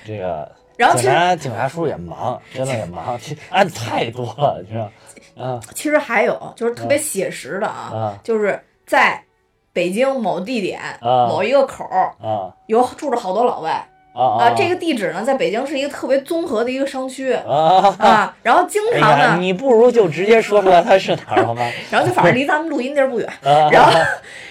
[0.06, 4.90] 这个然后其实警察叔叔也忙，真的也忙，其案子太多了，你知道？
[5.36, 9.24] 啊其实还有就是特别写实的啊，啊就是在
[9.72, 14.54] 北京某地点、啊某一个口儿啊有住着好多老外啊啊。
[14.56, 17.95] 这个地址呢，在北京是一个特别综合的一个商区啊。
[17.99, 21.69] 啊，然后经常呢，你不如就直接说出来它是哪儿好吗？
[21.91, 23.91] 然后就反正离咱们录音地儿不远，啊然后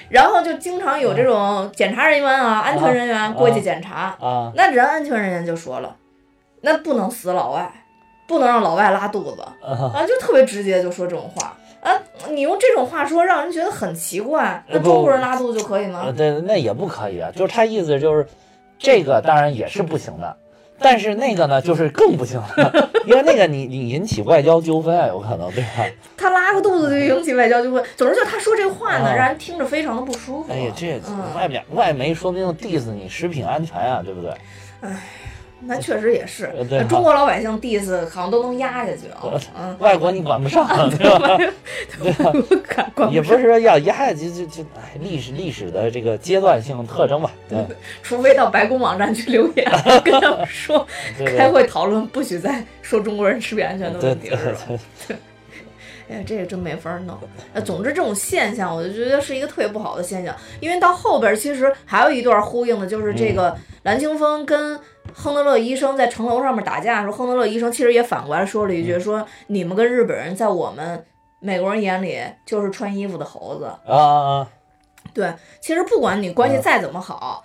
[0.09, 5.97] 然后就经常有这种检查人员啊、安全人员过去检查，啊那人安全人员就说了，
[6.61, 7.71] 那不能死老外，
[8.29, 9.93] 不能让老外拉肚子啊！
[9.95, 11.91] 啊，就特别直接就说这种话啊，
[12.31, 14.63] 你用这种话说，让人觉得很奇怪。
[14.69, 16.13] 那中国人拉肚子就可以吗呃？
[16.13, 17.31] 对，那也不可以啊。
[17.35, 18.27] 就是他意思就是，
[18.83, 20.37] 这个当然也是不行的，
[20.79, 22.91] 但是那个呢，就是更不行了。
[23.07, 25.87] 因为那个你你引起外交纠纷啊，有可能对吧？
[26.19, 27.83] 他拉个肚子就引起外交纠纷。
[27.97, 30.53] 总之，就他说这话呢，啊让人听着非常的不舒服。
[30.53, 34.33] 哎呀，这嗯外面外媒说不定 diss 你食品安全啊，对不对？
[35.65, 36.53] 那确实也是
[36.89, 39.41] 中国老百姓 diss 好像都能压下去啊。
[39.57, 42.33] 嗯，外国你管不上，对吧？
[42.49, 47.59] 不敢管也不是说要压下去，就就哎，历史历史的这个阶段性特征吧，对
[48.03, 49.65] 除非到白宫网站去留言，
[50.05, 50.87] 跟他们说
[51.37, 54.59] 开会讨论不许再说中国人食品安全的问题了，是吧？
[55.07, 55.17] 对，
[56.11, 57.17] 哎呀，这个真没法弄。
[57.55, 64.79] 呃，总之这种现象，我就觉得是一个特别不好的现象，因为到后边儿其实还有一段呼应的，就是这嗯个蓝清风跟
[65.15, 71.05] 亨德勒医生在城楼上面打架的时候，亨德勒医生其实也反过来说了一嗯句，说你们跟日本人在我们
[71.41, 73.65] 美国人眼里就是穿衣服的猴子。
[73.87, 74.49] 啊啊，
[75.13, 77.45] 对，其实不管你关系嗯再怎么好。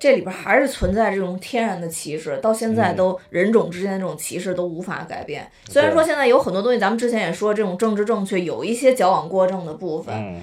[0.00, 5.50] 这里边还是存在这种天然的歧视，到现在嗯都人种之间的这种歧视都无法改变。
[5.66, 10.40] 虽然说现在有很多东西，咱们之前也说这种政治正确有一些矫枉过正的部分，嗯，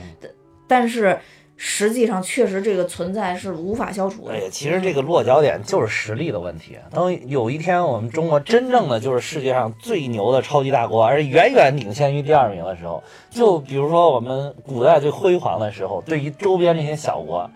[0.68, 1.18] 但是
[1.58, 4.50] 实际上确实这个存在是无法消除的哎。
[4.50, 6.78] 其实这个落脚点就是实力的问题。
[6.92, 17.50] 等有一天我们中国真正的就是世界上最牛的超级大国，而远远领先于第二名的时候，就比如说我们古代最辉煌的时候，对于周边这些小国，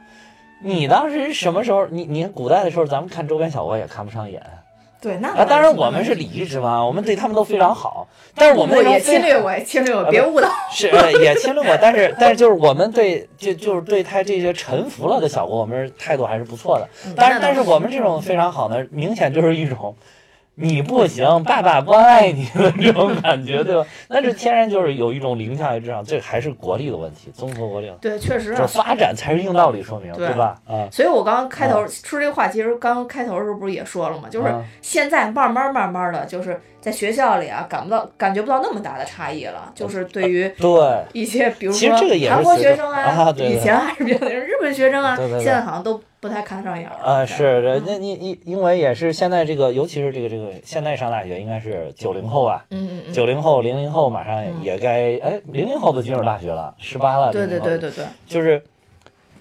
[0.63, 1.85] 你当时什么时候？
[1.87, 4.41] 你你古代的时候，咱们看周边小国也看不上眼
[5.01, 5.45] 对，那啊。
[5.45, 10.49] 当然我们是礼仪之邦，我们对他们都非常好，但是我们也侵略我，也侵略过，啊别误导。
[10.71, 16.87] 是呃也侵略我，但是 但是就是我们对就就是对他这些臣服了的小国，我们态度还是不错的。
[17.05, 19.95] 嗯但是但是我们这种非常好呢，明显就是一种
[20.59, 23.85] 你不行，爸爸不爱你的 这种感觉，对吧？
[24.09, 28.55] 那这天然就是有一种凌驾于之上，这还是国力的问题，综合国力，对，确实。
[28.67, 30.55] 发展才是硬道理说明，对对吧？
[30.67, 34.27] 啊，所以我刚刚开头说这个话，其实刚刚开头的时候不是也说了吗？
[34.29, 39.71] 就是啊现在慢慢慢慢的，就是在学校里啊，感不到感觉不到那么大的差异了。
[39.73, 40.69] 就是对于对。
[41.13, 47.05] 一些，比如其实这个也是说韩国学生啊对对以前还是比较那种日本学生啊，对对对现在好像都不太看得上眼儿了。
[47.05, 58.61] 啊，是那你因因为也是现在这个，尤其是这个这个，现在上大学应该是九零后吧，嗯嗯嗯，九零后、零零后马上也该，哎，零零后都进入大学了，十八了，对对对对对，就是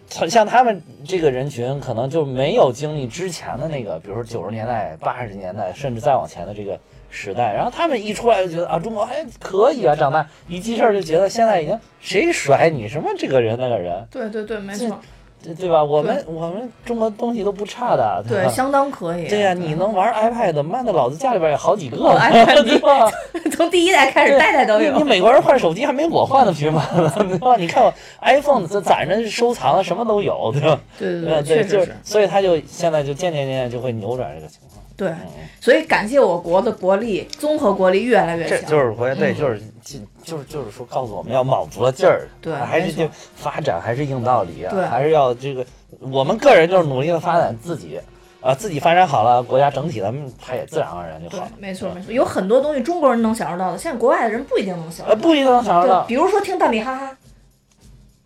[0.08, 6.78] 像像他们这个人群，可能就没有经历之前的那个，比如说九十年代、八十年代，甚至再往前的这个
[7.10, 7.52] 时代。
[7.52, 10.26] 然后他们一出来就觉得啊，中国还可以啊，长大。
[10.48, 12.88] 一记事儿就觉得现在已经谁甩你？
[12.88, 14.98] 什么这个人那个人，对对对，没错，
[15.42, 15.82] 对对吧？
[15.84, 18.50] 我们我们中国东西都不差的，对，吧？
[18.50, 19.28] 相当可以。
[19.28, 23.10] 对呀、你能玩 iPad，妈的，老子家里边有好几个，我 iPad 对吧？
[23.56, 25.04] 从第一代开始，代代都有你。
[25.04, 27.56] 美国人换手机还没我换的频繁呢， 对吧？
[27.56, 30.68] 你看我 iPhone 这攒着收藏的什么都有，对吧？
[30.70, 34.67] 呃，对对对，对，确实就是，所以他就现在就渐渐渐渐就会扭转这个情况。
[34.98, 38.58] 对，嗯，所以感谢我国的国力，综合国力越来越强。
[38.60, 45.64] 这就是国家队，嗯就是就就是就是说告诉我们要卯足了劲儿，对还是就发展还是硬道理啊对，还是要这个
[46.00, 47.98] 我们个人就是努力的发展自己。
[48.40, 55.20] 啊，自己发展好了，国家整体咱们它也自然而然就好了。，没错没错，有很多东西中国人能享受到的，现在国外的人不一定能享受呃，到。
[55.22, 56.02] 不一定能享受对，到。
[56.04, 57.16] 比如说听大米哈哈，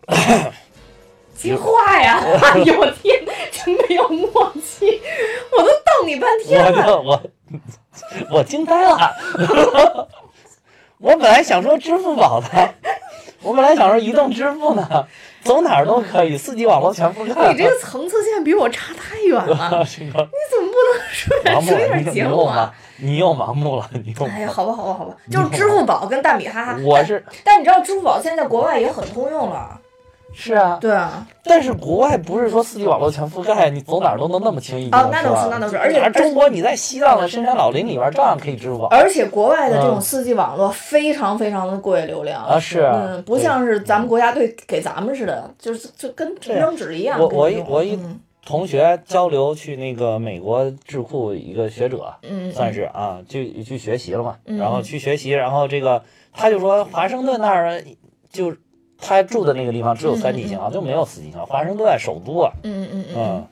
[1.35, 2.19] 听话呀！
[2.53, 3.22] 哎呦我天，
[3.53, 5.01] 真没有默契，
[5.55, 6.83] 我都瞪你半天我了。
[6.85, 7.21] 就我
[8.31, 10.07] 我惊呆了，
[10.97, 12.73] 我本来想说支付宝的，
[13.43, 15.07] 我本来想说移动支付呢，
[15.43, 17.51] 走哪儿都可以，四 G 网络全覆盖。
[17.51, 26.77] 你这个层次线比我差太远了， 这个你怎么不能说点说点你节目啊你又盲？，目了，你又哎呀，好吧，好吧，好吧，就是支付宝跟大米哈哈。
[26.83, 29.79] 我是但你知道支付宝现在在国外也很通用了，
[30.33, 38.87] 是啊，对啊，但是国外不是说四 G 网络全覆盖，你走哪儿都能那么轻易啊那倒是那倒是而且而中国你在西藏的深山老林里边照样可以支付宝。
[38.87, 42.43] 而且国外的这种嗯四 G 网络非常非常的贵流量。
[42.43, 43.07] 啊，是啊。
[43.07, 47.19] 嗯，不像是咱们国家队给咱们似的，就是就跟对扔纸一样。
[47.19, 48.19] 我我一我一嗯。
[48.45, 54.57] 同学交流去那个美国智库一个学者，嗯，算是啊，去去学习了嘛，嗯。
[54.57, 57.81] 然后去学习，然后这个他就说华盛顿那儿
[58.29, 58.53] 就
[59.05, 61.45] 他住的那个地方只有三 G 信号，就没有四信号。
[61.45, 63.47] 华盛顿首都啊，嗯嗯嗯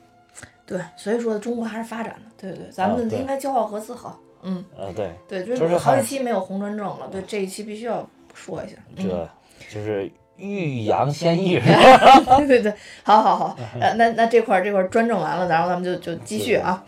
[0.64, 4.18] 对，所以说中国还是发展的，对对对，咱们应该骄傲和自豪。
[4.42, 8.76] 嗯，呃，对，对，就就是是好几期没有红专政了，对这一期必须要说一下。
[8.96, 9.28] 嗯这
[9.70, 12.36] 就是欲扬先抑，是吧？
[12.38, 16.82] 对对对，好好好， 呃，那那这块儿这块儿专政完了，然后咱们就就继续啊。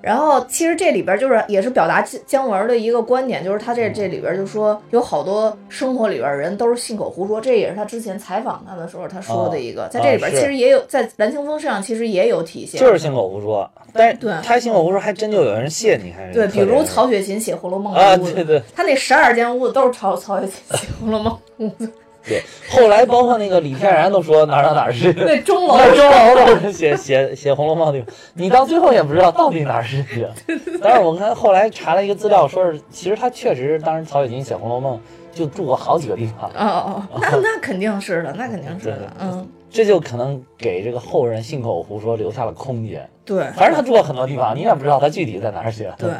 [0.00, 0.08] 对。
[0.08, 21.90] 然后其实这里边就是也是表达姜姜文的一个观点，就是他这这里边就说有好多生活里边人都是信口胡说，这也是他之前采访他的时候他说的一个，在这里边其实也有在蓝青峰身上其实也有体现，就是信口胡说，但是对他信口胡说还真就有人信，你看对，比如曹曹雪芹写《红楼梦》啊，对对他那十二间屋子都是曹曹雪芹写《红楼梦》屋子，
[22.30, 25.12] 对，后来包括那个李天然都说哪儿哪儿哪儿是。
[25.18, 30.26] 那钟楼那钟楼都是写写写《红楼梦》的，你到最后也不知道到底哪儿是谁。
[30.80, 34.96] 但是我看后来查了一个资料，说是其实他确实当时曹雪芹写《红楼梦》
[35.36, 43.08] 就住过好几个地方，哦哦，哦，那那肯定是的，那肯定是对的，嗯，这就可能给这个后人信口胡说留下了空间。
[43.24, 45.92] 对，反正他住过很多地方，你也不知道他具体在哪儿写。
[45.96, 46.10] 对，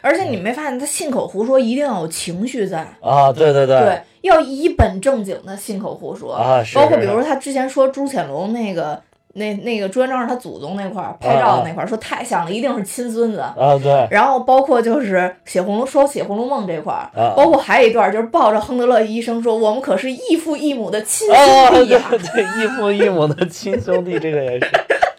[0.00, 6.34] 而且你没发现他信口胡说一定要有情绪在，啊，对对对对，要一本正经的信口胡说。
[6.34, 9.00] 啊是包括比如说他之前说朱潜龙那个。
[9.36, 13.40] 那那个朱元璋是他祖宗那块儿拍照那块儿，说太像了，一定是亲孙子。
[13.40, 14.06] 啊对。
[14.08, 24.70] 然后包括就是写红楼说写《红楼梦》这块儿，啊包括还有一段就是抱着亨德勒医生说，我们可是异父异母的亲兄弟呀、对异父异母的亲兄弟，这个也是。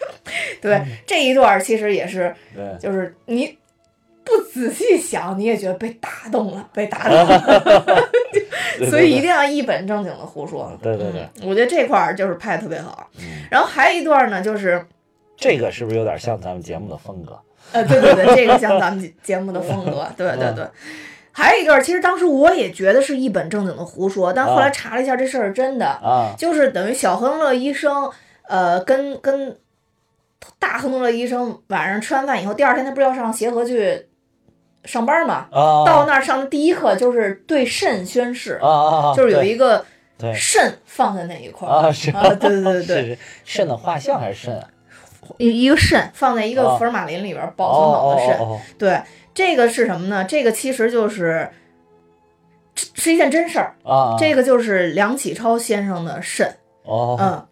[0.61, 2.63] 对，这一段其实也是，对。
[2.79, 3.57] 就是你
[4.25, 8.09] 不仔细想，你也觉得被打动了， 被打动了。
[8.77, 10.77] 对所以一定要一本正经的胡说。
[10.81, 13.07] 对对对嗯，我觉得这块儿就是拍的特别好。
[13.19, 14.85] 嗯然后还有一段呢，就是
[15.37, 17.39] 这个是不是有点像咱们节目的风格？
[17.71, 20.65] 呃，对对对，这个像咱们节节目的风格， 对对对。
[21.31, 28.09] 还有一段，其实当时我也觉得是一本正经的胡说，但后来查了一下，这事儿是真的，啊就是等于小亨乐医生，
[28.47, 29.57] 呃，跟跟
[30.59, 34.07] 大亨乐医生晚上吃完饭以后，第二天他不是要上协和去
[34.85, 35.47] 上班嘛？
[35.51, 35.83] 啊！
[35.85, 38.59] 到那儿上的第一课就是对肾宣誓！
[39.15, 39.85] 就是有一个
[40.33, 44.67] 肾放在那一块儿，啊是啊对对对对 肾的画像还是肾啊？
[45.37, 48.37] 一一个肾放在一个哦福尔马林里边保存好的肾。
[48.37, 49.01] 哦哦对，
[49.33, 50.23] 这个是什么呢？
[50.23, 51.49] 这个其实就是
[52.75, 53.75] 是是一件真事儿。
[53.83, 54.17] 哦啊！
[54.19, 56.47] 这个就是梁启超先生的肾，
[56.83, 57.47] 哦，嗯，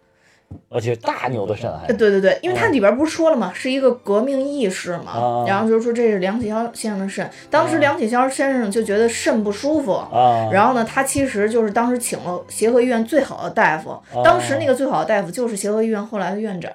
[0.68, 7.28] 我去大牛的肾还对对对，因为它里边不是说了嘛，是一个革命意识嘛，啊然后就是说这是梁启超先生的肾。
[7.50, 16.72] 当时啊梁启超先生就觉得肾不舒服，啊，然后呢，他其实就是当时请了协和医院最好的大夫，当时那个最好的大夫就是协和医院后来的院长。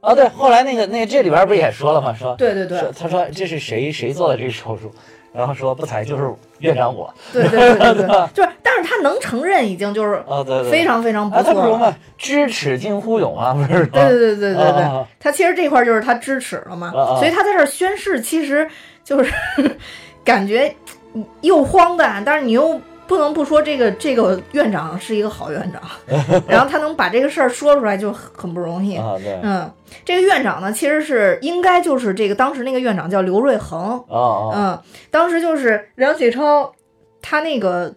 [0.00, 2.14] 哦对，后来那个那这里边不是也说了吗？
[2.14, 4.90] 说对对对他说这是谁谁做的这个手术，
[5.32, 7.12] 然后说不踩就是院长我。
[7.32, 11.78] 对对对对对， 就是，但是他能承认已经就是啊对对，非常非常不啊他不错了。
[11.78, 13.86] 是嘛，知耻近乎勇啊，不是？
[13.86, 18.68] 对对对对对对啊，他其实这块就是他知耻了嘛，所以他在这儿宣誓，其实
[19.04, 19.32] 就是
[20.24, 20.74] 感觉
[21.42, 25.82] 又荒诞，但是你又不能不说这个这个院长是一个好院长，
[26.46, 28.96] 然后他能把这个事儿说出来就很不容易。
[28.96, 29.72] 啊对啊嗯，
[30.04, 36.72] 这个院长呢，其实是应该就是这个当时那个院长叫刘瑞恒，啊嗯，当时就是梁启超，
[37.20, 37.92] 他那个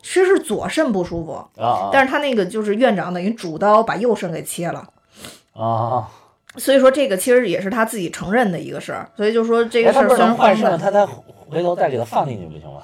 [0.00, 1.32] 其实是左肾不舒服，
[1.62, 4.82] 啊啊但是他那个就是院长等于主刀把右肾给切了。
[5.52, 6.08] 啊啊！
[6.56, 12.80] 所以说这个其实也是他自己承认的一个事儿，所以就说这个事儿虽然能换肾，他再回头再给他放进去不行吗？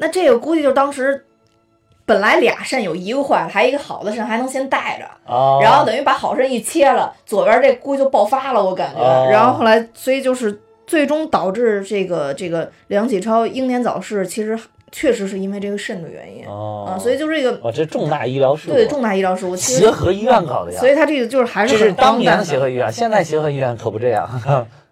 [0.00, 1.24] 那这个估计就当时
[2.06, 9.28] 本来俩肾有一个坏了，还一个好的肾还能先带着，啊，然后等于把好肾一切了，左边这估计就爆发了，我感觉，哦。
[9.30, 14.58] 然后后来所以就是最终导致这个这个梁启超英年早逝，其实
[14.90, 16.88] 确实是因为这个肾的原因、哦。
[16.88, 20.80] 啊，所以就这个哦，这重大医疗事故，对重大医疗事故，其实协和医院搞的呀。
[20.80, 20.88] 所。
[20.88, 22.44] 以他这个就是还这是是当年的。
[22.44, 24.28] 协和医院，现在协和医院可不这样。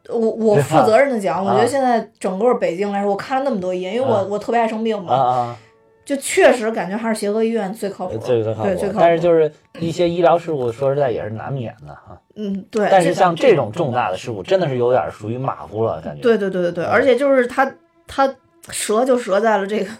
[0.08, 5.56] 我我负责任的讲，我觉啊得现在整个北京来说，我看了那么多医院，因为我、啊我特别爱生病啊嘛，啊，
[6.04, 8.18] 就确实感觉还是协和医院最靠谱。
[8.24, 9.00] 这个靠谱对最靠谱。
[9.00, 12.18] 但是就是一些医疗事故，说实在也是难免的哈。
[12.36, 12.88] 嗯，对。
[12.90, 16.22] 但是像这种重大的事故，真的是有点属于马虎了，感觉。
[16.22, 17.70] 对对对对对，嗯而且就是他
[18.06, 18.26] 他
[18.70, 19.90] 折就折在了这个，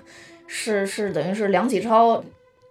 [0.47, 2.23] 是是等于是梁启超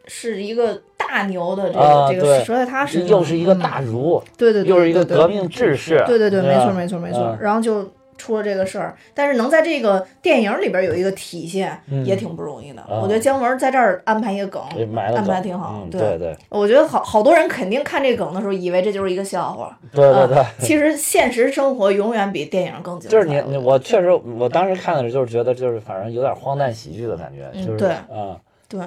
[0.07, 6.03] 是一个大牛的这个、啊这个对折在他身上，又是一个嗯大儒，对对对，又是一个革命志士。
[6.07, 7.19] 对对对，没错没错没错。
[7.21, 7.85] 嗯然后就
[8.17, 12.81] 出了这个事儿，但是能在这个电影里边有一个体现，嗯也挺不容易的。
[12.81, 14.59] 啊我觉得姜文在这儿安排一个梗，
[14.95, 19.77] 安排梗挺好嗯对对对我觉得好好多人肯定看这梗的时候，以为这就是一个笑话。
[19.93, 23.11] 对对对啊，其实现实生活永远比电影更精彩。
[23.15, 28.35] 就是你你我确实，我当时看的时候就是觉得就是反正有点荒诞喜剧的感觉，就是啊，
[28.67, 28.81] 对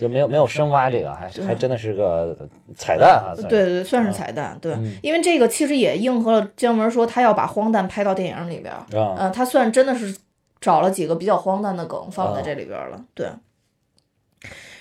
[0.00, 2.36] 就没有没有深挖这个，还对还真的是个
[2.74, 3.34] 彩蛋啊。
[3.36, 4.58] 对对，算是彩蛋。
[4.60, 10.16] 对嗯，因为这个其实也应和了姜文说他要把荒诞拍到电影里边嗯，他算真的是
[10.60, 13.04] 找了几个比较荒诞的梗放在啊这里边儿了。
[13.14, 13.28] 对。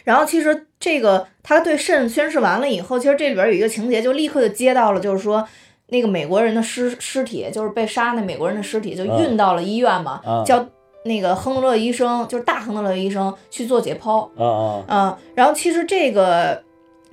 [0.06, 5.48] 然后其实这个他对肾宣誓完了以后，其实这里边有一个情节，就立刻就接到了，就是说
[5.88, 10.66] 那个美国人的尸尸体，就是被杀那美国人的尸体，就运到了医院嘛，嗯叫
[11.04, 14.30] 那个亨德勒医生，就是大亨德勒医生去做解剖。
[14.38, 16.64] 啊啊嗯，然后其实这个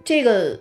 [0.05, 0.59] 这个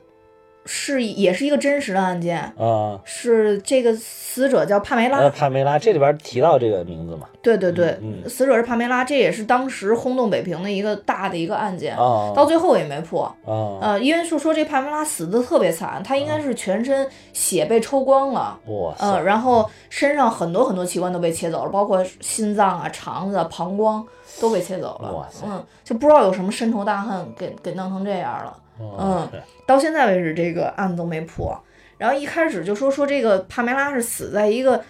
[0.65, 7.27] 是也是一个真实的案件，嗯，是这个死者叫帕梅拉，呃，帕梅拉这里边提到这个名字嘛？
[7.41, 13.23] 对对对，嗯嗯死者是帕梅拉，这也是当时轰动北平的一个大的一个案件，啊到最后也没破。
[13.45, 18.59] 啊，呃，因为是说这帕梅拉死的特别惨，她应该是全身血被抽光了。
[18.65, 24.03] 哇呃，然后身上很多很多器官都被切走了，包括心脏啊、肠子、啊、膀胱
[24.41, 25.27] 都被切走了哇。
[25.29, 28.57] 塞嗯，就不知道有什么深仇大恨给给弄成这样了。
[28.79, 29.27] 嗯
[29.65, 31.57] 到现在为止，这个案子都没破。
[31.97, 34.81] 然后一开始就说说这个帕梅拉是死在一个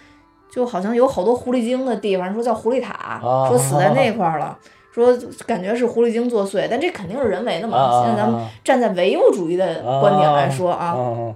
[0.50, 4.58] 就好像有好多狐狸精的地方，说叫狐狸塔，啊说死在那 块儿了。
[4.92, 5.14] 说
[5.46, 7.76] 感觉是狐狸精作祟，但这肯定是人为的嘛。
[7.76, 11.34] 啊现在咱们站在唯物主义的观点来说啊，嗯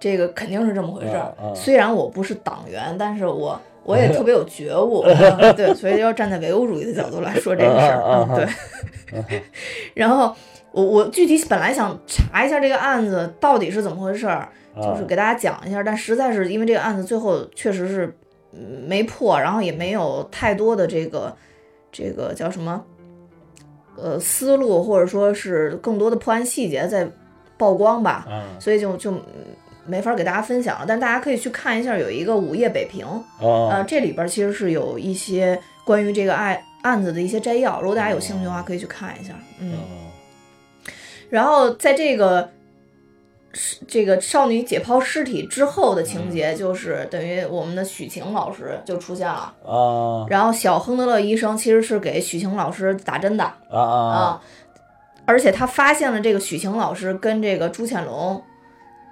[0.00, 1.34] 这个肯定是这么回事儿。
[1.54, 8.46] 虽然我不是党员，但是我 我也特别有觉悟， 嗯对，所以要站在唯物主义的角度来说这个事儿，嗯，
[9.28, 9.42] 对。
[9.94, 10.34] 然后
[10.76, 14.46] 我我具体本来想查一下这个案子到底是怎么回事儿，
[14.76, 18.14] 嗯，就是给大家讲一下，但实在是因为这个案子最后确实是
[18.52, 21.34] 嗯没破，然后也没有太多的这个
[21.90, 22.84] 这个叫什么
[23.96, 27.08] 呃思路，或者说是更多的破案细节在
[27.56, 29.22] 曝光吧，嗯所以就就嗯
[29.86, 30.84] 没法给大家分享了。
[30.86, 33.06] 但大家可以去看一下，有一个《午夜北平》，
[33.40, 39.32] 呃，嗯这里边其实是有一些关于这个案案子的一些摘要，如果大家有兴趣的话，可以去看一下。
[39.58, 39.78] 嗯，嗯
[41.30, 42.50] 然后在这个
[43.52, 49.52] 是这个少女解剖尸体之后的情节，就是等于我们的许晴老师就出现了。
[49.64, 54.40] 啊然后小亨德勒医生其实是给许晴老师打针的啊
[55.24, 58.40] 而且他发现了这个许晴老师跟这个朱潜龙，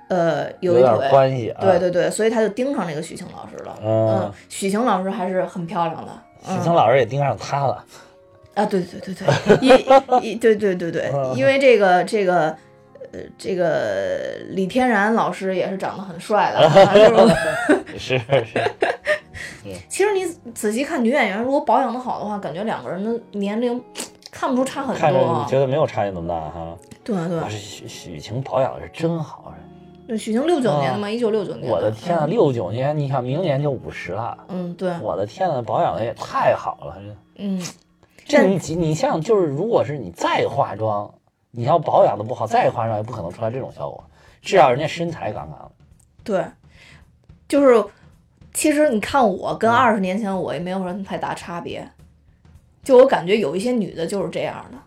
[0.06, 1.08] 呃，有一点腿。
[1.10, 3.76] 关系啊，对对对，所以他就盯上这个许晴老师了。
[3.82, 6.12] 嗯嗯，许晴老师还是很漂亮的。
[6.44, 7.84] 许晴老师也盯上他了，
[8.54, 9.86] 啊，对对对对，因
[10.22, 12.56] 因对对对对，因为这个这个
[13.12, 17.28] 呃这个李天然老师也是长得很帅的，
[17.98, 18.60] 是是 是，
[19.88, 23.82] 其实你仔细看女演员，如果保养的好的话，感觉两个人的年龄
[24.30, 25.42] 看不出差很看着多啊。
[25.44, 26.76] 你觉得没有差距那么大哈。
[27.02, 29.52] 对对许许晴保养的是真好，
[30.06, 31.70] 对，许晴六九年的嘛，一九六九年。
[31.70, 32.26] 我的天啊，！
[32.26, 36.96] 六九年，你看明年就五十了，嗯，对，我的天呐，保养的也太好了，
[37.36, 37.60] 嗯，
[38.24, 41.12] 这你你像就是，如果是你再化妆，
[41.50, 44.02] 你要保养的不好，再化妆也不可能出来这种效果，
[44.40, 45.70] 至少人家身材杠杠的。
[46.24, 46.44] 对，
[47.46, 47.84] 就是
[48.52, 51.86] 其实你看我嗯跟二十年前我也没有什么太大差别，
[52.82, 54.78] 就我感觉有一些女的就是这样的。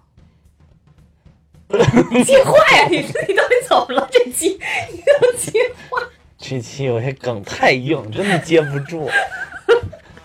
[2.23, 2.87] 接话呀！
[2.89, 4.07] 你你到底怎么了？
[4.09, 4.57] 这期
[4.89, 5.59] 你要接
[5.89, 6.01] 话？
[6.37, 9.09] 这期我这梗太硬，真的接不住，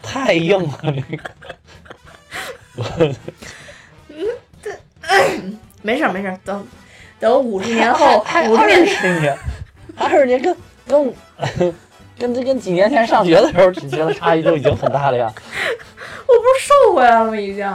[0.01, 1.31] 太硬了这个。
[5.83, 6.67] 没事儿没事儿，等
[7.19, 9.37] 等五十年后，二十年，
[9.97, 10.57] 二十年跟
[10.87, 11.13] 跟
[12.19, 17.37] 跟这跟几年前上学的时候，只觉得差异就已经很大了呀， 我不是瘦回来了吗？
[17.37, 17.67] 已经。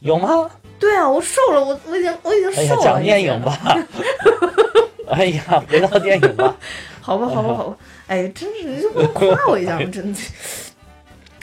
[0.00, 0.48] 有吗？
[0.78, 2.84] 对啊，我瘦了，我我已经我已经瘦了。
[2.84, 3.58] 讲电影吧。
[5.10, 6.54] 哎呀，回到电影吧。
[7.00, 7.76] 好吧，好吧，好吧，
[8.06, 9.84] 哎，真是你就不能夸我一下吗？
[9.92, 10.20] 真的。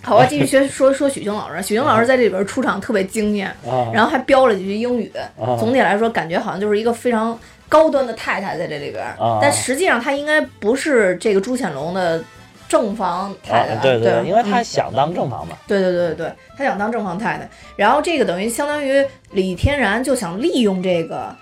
[0.05, 1.61] 好吧，继续学说说许晴老师。
[1.61, 5.11] 许晴老师在这里边出场特别惊艳，啊，然后还飙了几句英语。
[5.39, 7.37] 啊总体来说，感觉好像就是一个非常
[7.67, 12.23] 高端的太太在这里边，啊但实际上她应该不是这个朱潜龙的
[12.69, 13.73] 正房太太。
[13.73, 15.57] 啊，对对对，因为他嗯想当正房嘛。
[15.67, 21.35] 对对对对对，她想当正房太太，然后这个等于相当于李天然就想利用这个。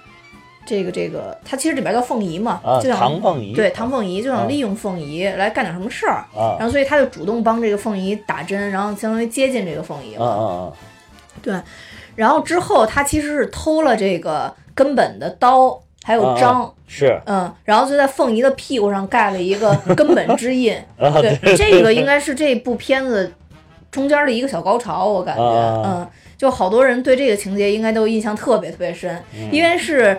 [0.65, 3.53] 这个这个，他其实里边叫凤仪嘛，啊，就想唐凤仪。
[3.53, 10.37] 对唐凤仪就啊想利用凤仪来干点什么事儿，啊然后所以他就主动帮这个凤仪打针，然后相当于接近这个凤仪嗯嘛。
[10.39, 10.73] 嗯
[11.41, 11.53] 对，
[12.15, 20.73] 然后之后他其实是偷了这个根本的刀，还有嗯，章，啊是嗯，然后就在凤仪的屁股上盖了一个根本之印。
[20.97, 23.33] 啊，对，这个应该是这部片子
[23.91, 26.07] 中间的一个小高潮，我感觉，啊嗯，
[26.37, 30.17] 就好多人对这个情节应该都印象特别特别深，嗯因为是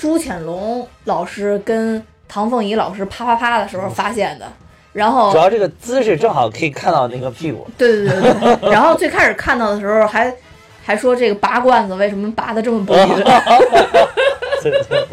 [0.00, 4.50] 朱潜龙老师跟唐凤仪老师啪啪啪的时候发现的，
[4.94, 7.68] 然后主要这个姿势正好可以看到那个屁股。
[7.76, 10.34] 对对对对对，然后最开始看到的时候还
[10.82, 13.06] 还说这个拔罐子为什么拔的这么不匀，
[14.62, 15.06] 对对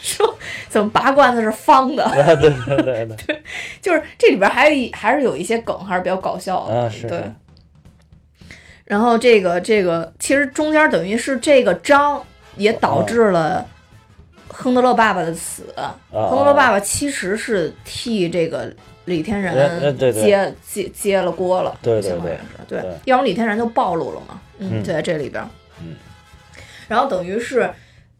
[0.00, 0.34] 说
[0.70, 2.02] 怎么拔罐子是方的，
[2.40, 3.42] 对对对对对，
[3.82, 7.22] 就是这里边还有一还是有一些梗还是比较搞笑的，对嗯是对。
[8.86, 12.24] 然后这个这个其实中间等于是这个章
[12.56, 13.66] 也导致了
[14.52, 15.64] 亨德勒爸爸的死，
[16.10, 18.70] 亨德勒爸爸其实是替这个
[19.06, 22.32] 李天然接接接了锅了，对对对。
[22.32, 25.42] 是对，要不李天然就暴露了嘛，嗯就在这里边，
[25.80, 25.96] 嗯，
[26.86, 27.68] 然后等于是，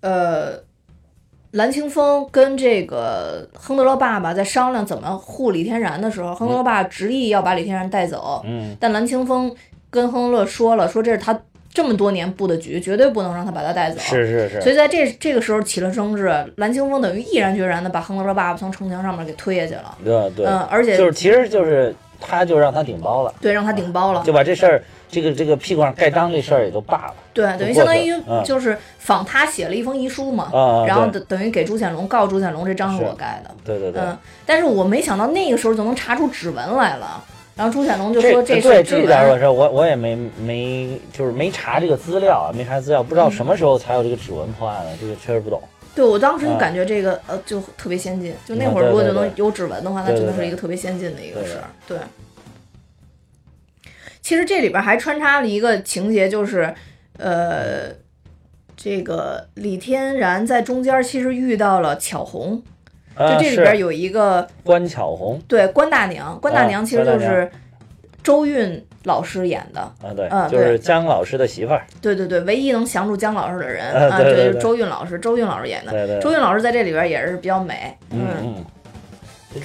[0.00, 0.58] 呃，
[1.52, 8.76] 蓝清风跟这个亨德勒爸爸在商量怎么护李天然的时候，亨德勒爸爸执意要把李天然带走，嗯。
[8.80, 9.54] 但蓝清风
[9.88, 11.40] 跟亨德勒说了，说这是他
[11.72, 14.00] 这么多年布的局，绝对不能让他把他带走。
[14.00, 19.96] 是是是，所以在这这个时候起了争执，蓝清风等于毅然决然的把亨德勒爸爸从城墙上面给推下去了。
[20.04, 27.14] 对对，嗯，而且就是其实就是他就让他顶包了，对让他顶包了，就把这事儿这个这个屁股上盖章这事儿也就罢了。
[27.32, 28.12] 对，等于就相当于
[28.44, 33.04] 就是仿他写了一封遗书嘛，啊，然后等等于给朱显龙告朱显龙这章是是。
[33.04, 33.50] 我盖的。
[33.64, 37.22] 对对对，嗯，但是我没想到那个时候就能查出指纹来了。
[37.60, 45.62] 然后朱显龙就说这对这点我纹，是我我也没没就是没查这个资料啊，没查资料，不知道什么时候才有这个指纹破案的，这个确实不懂。
[45.94, 46.56] 对我当时就嗯。
[46.56, 51.64] 感觉这个呃就特别先进，就那嗯会儿如果就能有指纹的话，那真的是一个特别先进的一个事儿。
[51.86, 51.98] 对，
[54.22, 56.74] 其实这里边还穿插了一个情节，就是
[57.18, 57.90] 呃，
[58.74, 62.62] 这个李天然在中间其实遇到了巧红，
[63.20, 67.50] 就啊，这里边有一个关巧红对关大娘，关大啊娘其实就是
[68.22, 69.80] 周韵老师演的。
[69.80, 75.92] 啊，对嗯，就是对姜老师的媳妇儿，对对对，唯一能降住姜老师的人啊对，就是周韵老师，周韵老师演的。
[75.92, 78.64] 对对，周韵老师在这里边也是比较美，嗯嗯，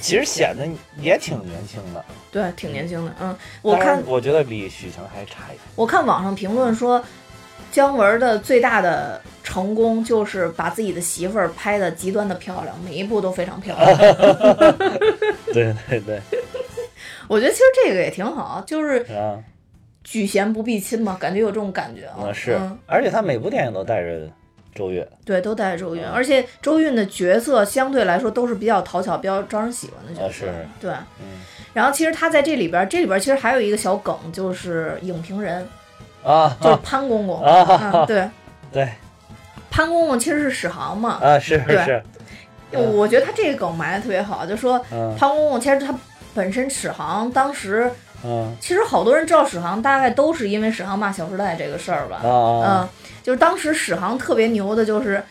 [0.00, 0.66] 其实显得
[1.00, 2.04] 也挺年轻的。
[2.30, 3.12] 对，挺年轻的。
[3.20, 5.60] 嗯，我看我觉得比许晴还差一点。
[5.74, 7.02] 我看网上评论说，
[7.76, 13.98] 姜文的最大的成功就是把自己的媳妇儿拍的极端的漂亮，每一部都非常漂亮。
[15.52, 16.18] 对对对，
[17.28, 19.36] 我觉得其实这个也挺好，就是啊，
[20.02, 22.16] 举贤不避亲嘛，感觉有这种感觉啊。
[22.22, 24.26] 那是嗯，，而且他每部电影都带着
[24.74, 30.46] 周韵，对，都带着周韵，嗯而且周韵的角色相对来说都是比较讨巧、比较招人喜欢的角色。
[30.46, 30.90] 啊是对。
[31.20, 31.42] 嗯
[31.74, 35.68] 然后其实他在这里边儿，这里边儿其实还有一个小梗，就是影评人，
[36.26, 37.42] 啊就是潘公公。
[37.42, 38.28] 啊嗯，对，
[38.72, 38.88] 对。
[39.70, 41.18] 潘公公其实是史航嘛。
[41.22, 41.76] 啊是对。
[41.84, 42.02] 是，
[42.72, 45.14] 我觉得他这个梗埋的特别好，就说嗯。
[45.18, 45.94] 潘公公其实他
[46.34, 47.90] 本身史航当时，
[48.24, 48.54] 嗯。
[48.60, 52.20] 其实好多人知道史航，大概都是因为史航骂《小时代》这个事儿吧。
[52.24, 52.88] 嗯，
[53.22, 55.22] 就是当时史航特别牛的，就是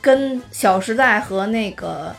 [0.00, 2.14] 跟《小时代》和那个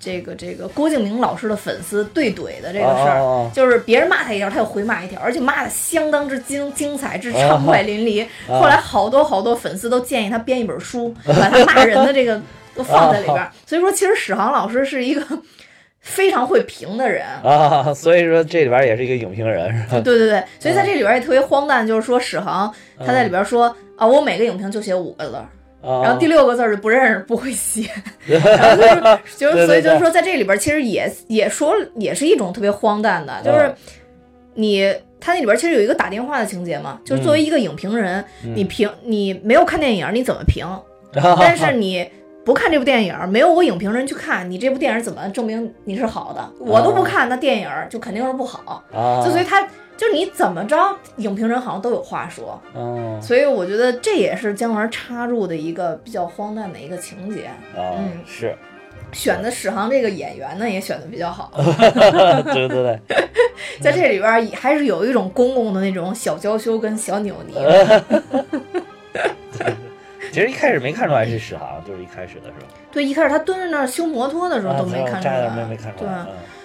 [0.00, 3.20] 这个这个郭敬明老师的粉丝对怼的这个事儿。
[3.20, 8.24] 啊就是别人骂他一条，他就回骂一条，而且骂的相当之精精彩，之畅快淋漓。
[8.24, 8.28] 啊
[8.60, 12.40] 后来好多好多粉丝都建议他编一本书，把他骂人的这个
[12.74, 13.50] 都放在里边儿。
[13.66, 15.22] 所以说，其实史航老师是一个
[16.00, 17.26] 非常会评的人。
[17.42, 20.00] 啊，所以说这里边也是一个影评人是吧？
[20.00, 25.38] 对对对，所以在这里边也特别荒诞，就是说史航他在里边说啊，我每个影评就写五个字
[25.82, 27.90] 然后第六个字儿就不认识，不会写。
[28.26, 33.74] 然后就是就是，所以就是说，在这里边其实也也说也是一种特别荒诞的，就是嗯
[34.54, 40.66] 你他那里边其实有一个打电话的情节嘛，就是作为一个影评人，嗯你评你没有看电影，你怎么评？
[40.66, 40.82] 啊
[41.40, 42.08] 但是你。
[42.42, 46.50] 不看这部电影，没有我影评人去看，你这部电影怎么证明你是好的？
[46.58, 48.82] 我都不看，那电影就肯定是不好。
[48.92, 49.68] 啊，就所以他
[50.00, 52.58] 就是你怎么着，影评人好像都有话说。
[52.74, 57.48] 嗯所以我觉得这也是姜文插入的一个比较荒诞的一个情节。
[57.76, 58.12] 啊嗯。
[58.24, 58.56] 是，
[59.12, 62.98] 选的史航这个演员呢，也选的比较好，对 对对，
[63.82, 67.58] 在这里边儿还是有一种公公的那种小娇羞跟小扭捏。
[70.32, 76.08] 其实一开始没看出来是史航，就是一开始的时候，对，一开始他蹲在那儿修摩托的时候啊都没看出来，没没看出对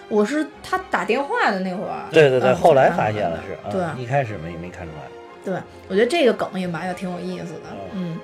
[0.08, 2.06] 我是他打电话的那会儿。
[2.12, 5.02] 对对对，嗯后来发现了是，对嗯一开始没没看出来，
[5.44, 7.62] 对，我觉得这个梗也埋的挺有意思的，
[7.94, 8.20] 嗯。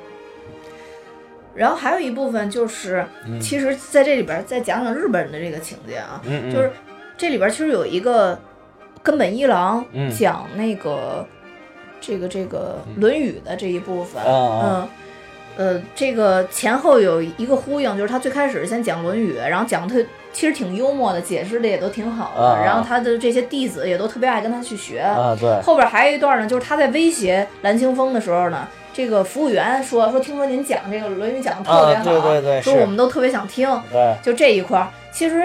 [1.53, 6.21] 然后还有一部分就是，嗯其实在这里边再讲讲日本人的这个情节啊，
[6.51, 6.71] 就是
[7.17, 8.39] 这里边其实有一个
[9.03, 11.27] 根本一郎嗯讲那个、
[11.99, 14.87] 这个这个《论语》的这一部分，嗯。
[15.57, 22.65] 呃，这个前后有一个呼应，就是他最开始先讲《论语》，然后讲的特其实挺幽默的，解释的也都挺好的，啊啊。
[22.65, 24.99] 然后他的这些弟子也都特别爱跟他去学。
[24.99, 33.69] 啊对，后边还有一段呢，就是他在威胁蓝清风的时候呢，这个服务员说说，听说您讲这个《论语》讲的特别啊好，对对对说我们都特别想听。
[33.91, 35.43] 对，就这一块儿，其实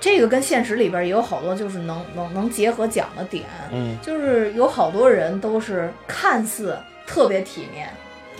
[0.00, 3.96] 这个跟现实里边也有好多就是能能能结合讲的点，嗯。
[4.02, 6.76] 就是有好多人都是看似
[7.06, 7.88] 特别体面，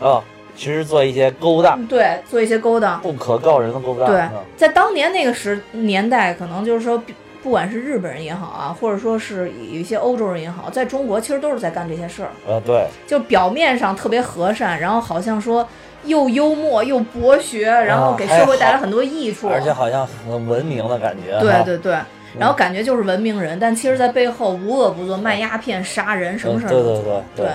[0.01, 0.23] 哦，
[0.57, 3.01] 其实做一些勾当，对，做一些勾当。
[3.01, 7.03] 不可告人的勾当，对嗯，在当年那个时年代，可能就是说
[7.43, 15.67] 不管是日本人也好啊，或者说是有一些欧洲人也好，在中国其实都是在干这些事儿，呃，对，就表面上特别和善，然后好像说
[16.05, 21.39] 又幽默又博学，然后给社会带来很多益处，而且好像很文明的感觉。
[21.41, 21.99] 对对对，
[22.39, 27.03] 然后感觉就是文明人，但其实在背后无恶不作，卖鸦片、杀人，什么事儿对都做。
[27.03, 27.47] 对对。
[27.47, 27.53] 对，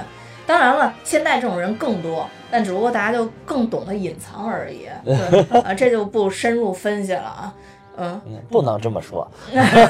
[0.49, 4.87] 当然了，现在这种人更多，但只不过大家就更懂得隐藏而已。
[5.05, 5.15] 对
[5.61, 7.53] 啊，这就不深入分析了啊。
[7.97, 9.29] 嗯，嗯，不能这么说。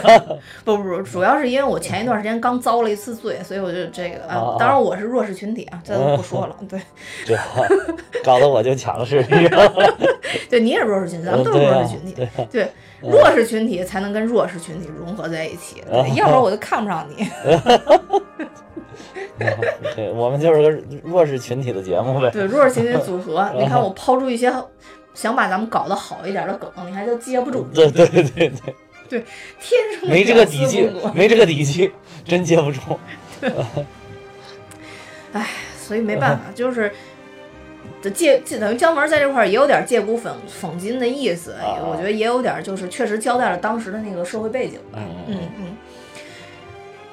[0.65, 6.53] 不不不，主要是因为我前一段时间刚遭了一次罪，所以我就这个啊啊，当然我是弱势群体啊， 这都不说了。
[6.67, 6.81] 对，
[7.25, 7.37] 这
[8.21, 9.23] 搞得我就强势。
[10.49, 12.27] 对你也是弱势群体，咱们都是弱势群体。
[12.51, 15.81] 对弱势群体才能跟弱势群体融合在一起，
[16.17, 17.25] 要不然我就看不上你。
[19.95, 22.29] 对，我们就是个弱势群体的节目呗。
[22.31, 24.53] 对，弱势群体组合， 你看我抛出一些
[25.13, 28.51] 想把咱们搞得好一点的梗，你还都接不住，对对对
[29.09, 29.23] 对，
[29.59, 31.91] 天生没这个底气，没这个底气，
[32.25, 32.79] 真接不住。
[35.31, 36.91] 哎所以没办法， 就是。
[38.01, 40.31] 这借借等于姜文在这块儿也有点借古讽
[40.61, 44.99] 讽今的意思，啊我觉得也有点就是确实交代了当时的那个社会背景吧。
[44.99, 45.77] 嗯嗯嗯。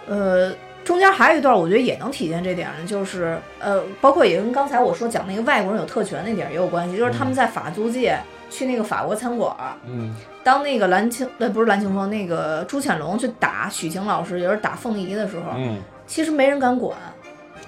[0.06, 0.54] 呃，
[0.86, 8.16] 中间还有一段，我觉得也能体现这点，就是呃，包括也跟刚才我说讲那个外国人有特权那点也有关系，就是他们在法租界
[8.48, 9.52] 去那个法国餐馆，
[9.84, 10.14] 嗯。
[10.44, 15.78] 当那个蓝青呃不是蓝青峰，那个朱潜龙去打许晴老师，也就是打凤仪的时候，嗯。
[16.06, 16.96] 其实没人敢管，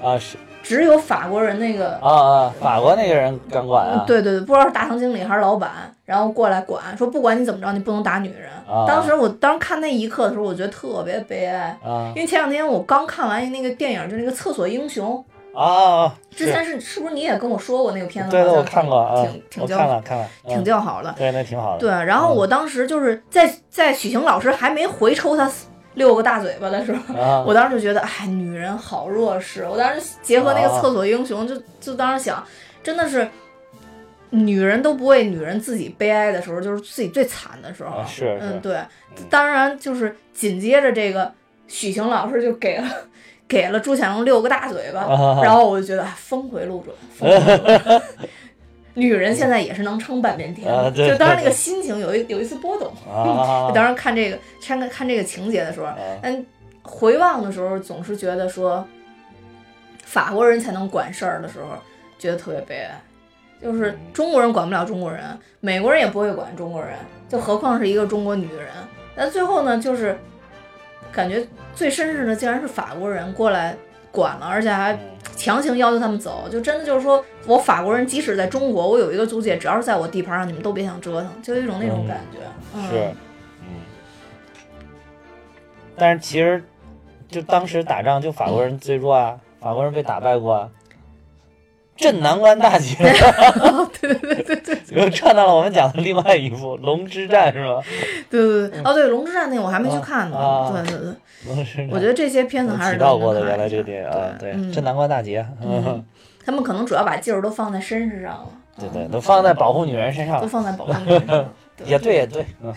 [0.01, 0.37] 啊是
[0.69, 1.93] 只有法国人那个。
[2.03, 4.05] 啊啊，法国那个人敢管啊？
[4.07, 5.71] 对对对，不知道是大堂经理还是老板，
[6.05, 8.51] 然后过来管，说不管你怎么着，你不能打女人。
[8.69, 15.25] 啊当时我当时看那一刻的时候，我觉得特别悲哀，啊因为前两天我刚看完那个电影，就那个《厕所英雄》，
[15.59, 16.15] 啊啊！
[16.31, 18.31] 之前是是不是你也跟我说过那个片子？
[18.31, 21.15] 对对，我看过啊挺，挺我叫看了看了，挺嗯叫好的。
[21.17, 21.79] 对，那挺好的。
[21.79, 25.51] 对，然后我当时就是在在许晴老师还没回抽他
[25.99, 29.67] 六个大嘴巴的时候，啊我当时就觉得，哎，女人好弱势。
[29.69, 32.43] 我当时结合那个啊厕所英雄，就就当时想，
[32.83, 33.29] 真的是
[34.31, 37.99] 女人都不为女人自己悲哀的时候，就是自己最惨的时候。
[37.99, 38.79] 啊是嗯，对。
[39.29, 41.31] 当然，就是紧接着这个
[41.67, 42.89] 许晴老师就给了
[43.49, 48.03] 给了朱潜龙六个大嘴巴，啊然后我就觉得哎峰回路转，峰回路转。
[48.99, 52.93] 女人现在也是能撑半边天，啊就当时那个心情有一有一次波动。
[53.09, 56.45] 啊 当时看这个看看这个情节的时候，啊但
[56.83, 58.85] 回望的时候总是觉得说，
[60.05, 61.77] 法国人才能管事儿的时候，
[62.19, 63.01] 觉得特别悲哀。
[63.63, 65.23] 就是中国人管不了中国人，
[65.61, 66.97] 美国人也不会管中国人，
[67.29, 68.69] 就何况是一个中国女人。
[69.17, 70.17] 但最后呢，就是
[71.13, 73.77] 感觉最绅士的竟然是法国人过来
[74.13, 74.99] 管了，而且还嗯
[75.39, 82.39] 强行要求他们走，就真的就是说我法国人即使在中国，我有一个租界，只要是在我地盘上，你们都别想折腾，就有一种那种嗯感觉。
[82.75, 83.15] 嗯、是，
[83.61, 83.67] 嗯。
[85.97, 86.61] 但是其实，
[87.29, 90.69] 就当时打仗，就法国人最弱啊，法国人被打败过啊。
[91.99, 92.95] 镇南关大捷，
[94.01, 94.79] 对对对对对。
[94.91, 97.83] 又串到了我们讲的另外一部《龙之战》，是吧？
[98.31, 100.37] 对对对，哦对，龙之战那个我还没去看呢。
[100.39, 101.15] 啊对对对，
[101.47, 104.73] 龙之战，我觉得这些片子还是提到过的，原来这个电影啊，对，嗯。
[104.73, 106.05] 镇南关大捷，嗯，
[106.47, 110.41] 他们可能主要把劲儿都放在绅士上了，对对，都放在保护女人身上。
[110.41, 111.53] 都，放在保护女人上。
[111.85, 112.73] 也对也对，嗯。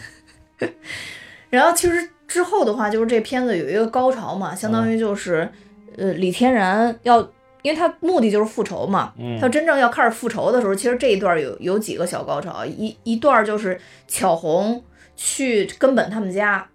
[1.50, 5.50] 然后其实之后的话，就是这片子有一个高潮嘛，相当于就是，
[5.98, 7.28] 呃，李天然要，
[7.62, 14.84] 因为他目的就是复仇嘛，嗯他真正要开始复仇的时候，其实这一段有有几个小高潮，一一段就是巧红
[15.16, 16.66] 去根本他们家，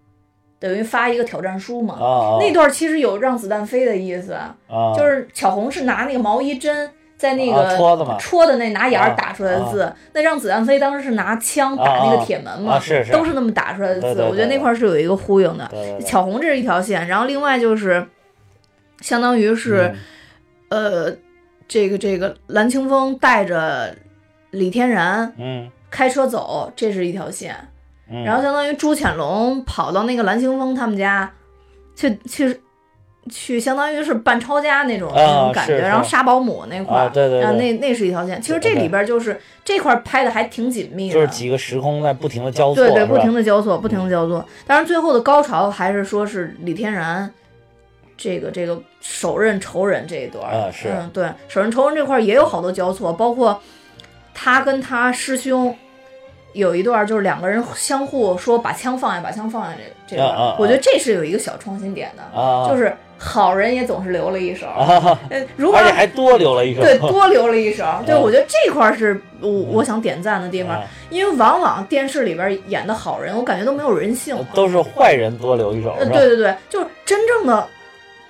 [0.58, 1.96] 等于发一个挑战书嘛。
[2.40, 4.54] 那段其实有让子弹飞的意思，啊
[4.96, 14.00] 就是巧红是拿那个毛衣针在那啊个戳的嘛，戳的那拿眼打出来的字，那让子弹飞当时是拿枪打那个铁门嘛，啊是是都是那么打出来的字。
[14.02, 15.68] 对对对我觉得那块儿是有一个呼应的。
[16.04, 18.06] 巧红这是一条线，然后另外就是，
[19.00, 19.94] 相当于是、
[20.68, 21.14] 呃，
[21.68, 23.94] 这个这个蓝清风带着
[24.50, 27.56] 李天然嗯开车走，这是一条线。
[28.10, 31.32] 嗯，然后相当于朱潜龙跑到那个蓝清风他们家，
[31.94, 32.60] 去去
[33.28, 38.40] 去，相当于是办抄家那种、啊那种感觉，是是然后杀保姆那块儿，啊对对对然后那那是一条线。
[38.40, 44.44] 其实这里边就是这块儿拍的还挺紧密的，就是几个时空在不停的交错，对对，不停的交错，不停的交错。
[44.66, 47.32] 当然最后的高潮还是说是李天然。
[48.16, 50.88] 这个这个手刃仇人这一段儿啊是。
[50.88, 53.60] 嗯，对，手刃仇人这块儿也有好多交错，包括
[54.34, 55.74] 他跟他师兄
[56.52, 70.84] 有一段就是两个人相互说把枪放下，把枪放下这这段，啊啊啊我觉得这是有一个小创新点的，啊，就是好人也总是留了一手，啊，呃，如果而且还多留了一手，对多留了一手， 对啊我觉得这块儿是我我想点赞的地方，啊。
[71.08, 74.36] 因为往往电视里边演的好人，我感觉都没有人性。
[74.54, 75.94] 都是坏人多留一手？
[75.98, 77.66] 对对对，就是真正的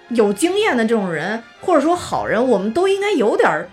[0.09, 3.69] 有经验的这种人，或者说好人，我们都应该有点儿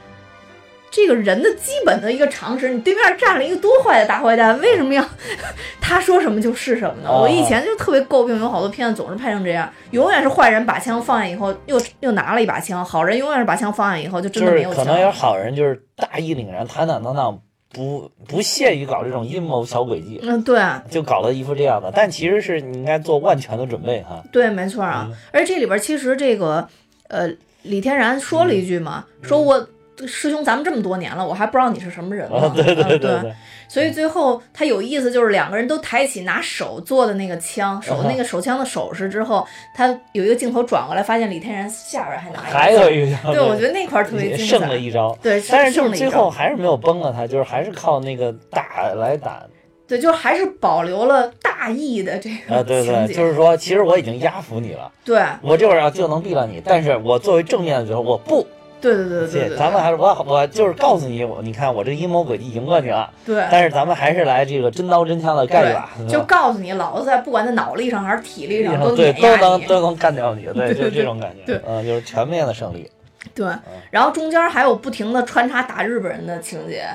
[0.89, 2.69] 这个人的基本的一个常识。
[2.69, 5.03] 你对面站了一个多坏的大坏蛋，为什么要
[5.81, 7.09] 他说什么就是什么呢？
[7.09, 14.85] 啊我以前就特别诟病，有好多片子总是拍成这样，永远是坏人把枪放下以后又又拿了一把枪，好人永远是把枪放下以后就真的没有枪。
[14.85, 17.39] 可能有好人就是大义凛然、坦坦荡荡，
[17.73, 21.91] 不不屑于搞这种阴谋小诡计，嗯，对就搞了一副这样的。
[21.93, 24.23] 但其实是你应该做万全的准备哈。
[24.31, 25.07] 对，没错啊。
[25.09, 26.67] 嗯而这里边其实这个
[27.09, 27.27] 呃，
[27.63, 29.67] 李天然说了一句嘛，嗯说我
[30.07, 32.37] 师兄咱们这么多年了，我还不知道你是什么人吗？
[32.39, 33.33] 啊，对对嗯对对，
[33.69, 44.75] 所以最后他有意思，就是两个人都抬起拿手做的那个枪，手嗯那个手枪的手势之后，他有一个镜头转过来，发现李天然下边还拿一个还有一个，对，我觉得那块儿特别精胜了彩。
[44.75, 45.17] 一招。
[45.21, 49.43] 对，但是最后还是没有崩了他，就是还是靠那个打来打
[49.85, 53.13] 对，就是还是保留了大义的这啊，个对对，情节。
[53.13, 58.47] 就是说，其实我已经压服你了，对我这会儿要就能毙了你，但是我作为正面的时候，我不，
[58.83, 63.43] 对对对对对对，咱们还是我我就是告诉你，我你看我这阴谋诡计赢过你了，对。
[63.49, 69.37] 但是咱们还是来这个真刀真枪的干一把，就告诉你，老子在不管在脑力上还是体力上 都对都。
[69.37, 71.61] 能都能干掉你，对就这种感觉，对。
[71.65, 72.91] 嗯，就是全面的胜利，
[73.33, 73.47] 对，
[73.89, 76.85] 然后中间还有不停的穿插打日本人的情节，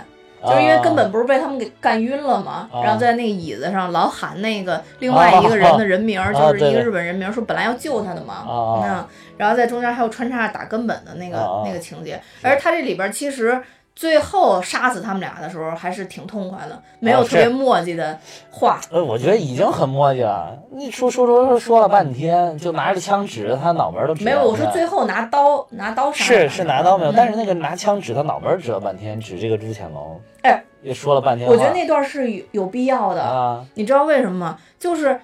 [0.44, 2.82] 就是因为根本不是被他们给干晕了嘛，啊。
[2.82, 6.32] 然后在那个椅子上老喊那个另外一个人的人名，啊。
[6.32, 13.62] 就是一个日本人名，说本来要救他的嘛，啊那然后在中间还有穿插打根本的那个、那个情节，而他这里边其实。
[13.98, 18.16] 最后杀死他们俩的时候还是挺痛快的，没有啊特别是墨迹的
[18.48, 20.56] 话，呃，我觉得已经很墨迹了。
[20.70, 31.48] 你说说说说说了半天，就拿着枪指着他脑门儿都指没有，我说最后拿刀拿刀杀是是拿刀没有，嗯但是那个拿枪指他脑门儿指了半天，指这个朱潜龙，哎，也说了半天。
[31.48, 34.58] 我觉得那段是有有必要的，啊，你知道为什么吗？
[34.78, 35.20] 就是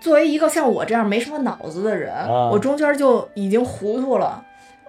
[0.00, 4.42] 作为一个像我这样没什么脑子的人，啊我中间就已经糊涂了。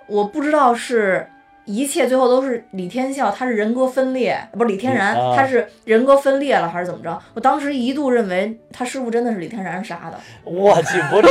[0.08, 1.30] 我不知道是
[1.66, 7.18] 一切最后都是李天笑，他是人格分裂，不是李天然，他是人格分裂了还是怎么着？
[7.34, 10.20] 我当时一度认为他师傅真的是李天然杀的。
[10.44, 11.28] 我去，不是，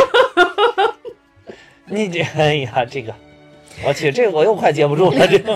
[1.87, 3.15] 你这，哎呀，这个，
[3.87, 5.55] 我去，这个我又快接不住了， 这个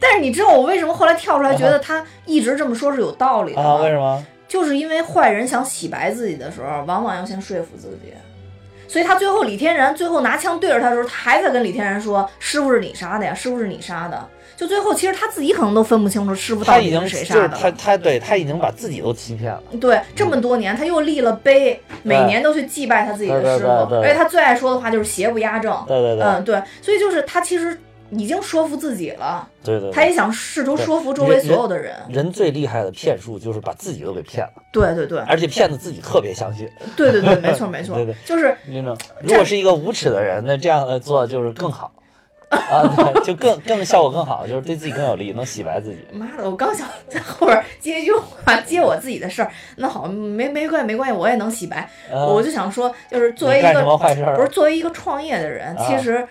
[0.00, 3.70] 但是你知道我为什么后来跳出来觉得他一直这么说是有道理的吗？
[3.70, 4.24] 啊，为什么？
[4.48, 8.12] 就是因为坏人想洗白自己的时候，往往要先说服自己。
[8.88, 17.58] 所以他最后李天然最后拿枪对着他的时候，他还在跟李天然说：“师傅是你杀的呀，师傅是你杀的。”就最后其实他自己可能都分不清楚师傅到底他已经就是是谁杀的了。
[17.60, 19.62] 他他对他已经把自己都欺骗了。
[19.78, 25.76] 对，这么多年他又立了碑，每年都去祭拜他自己的师傅，而且他最爱说的话就是邪不压正。
[25.86, 27.78] 对对对嗯，对，所以就是他其实
[28.10, 31.94] 已经说服自己了，对对，他也想试图说服周围所有的人。
[32.08, 36.68] 人最厉害的骗术就是把自己都给骗了，对对对，而且骗子自己特别相信。
[36.96, 38.56] 对对对， 没错没错对对，就是
[39.22, 41.92] 如果是一个无耻的人，那这样的做就是更好
[42.48, 45.98] 啊，对，就更更效果更好，就是对自己更有利，能洗白自己。
[46.12, 49.50] 妈的，我刚想在后边接一句话，接我自己的事儿。
[49.76, 51.90] 那好，没没关系，没关系，我也能洗白。
[52.12, 53.82] 嗯我就想说，就是作为一个？
[54.36, 56.24] 不是作为一个创业的人，啊其实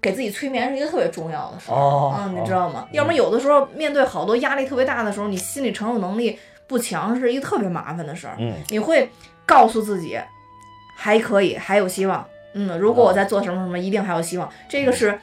[0.00, 1.74] 给自己催眠是一个特别重要的事儿。
[1.74, 2.86] 哦嗯，你知道吗？
[2.92, 8.36] 要不然有的时候面对好多压力特别大的时候，你心理承受能力不强，是一个特别麻烦的事儿。
[8.38, 9.10] 嗯你会
[9.44, 10.18] 告诉自己
[10.96, 12.24] 还可以，还有希望。
[12.54, 14.48] 嗯，如果我在做什么什么，一定还有希望。
[14.68, 15.18] 这个是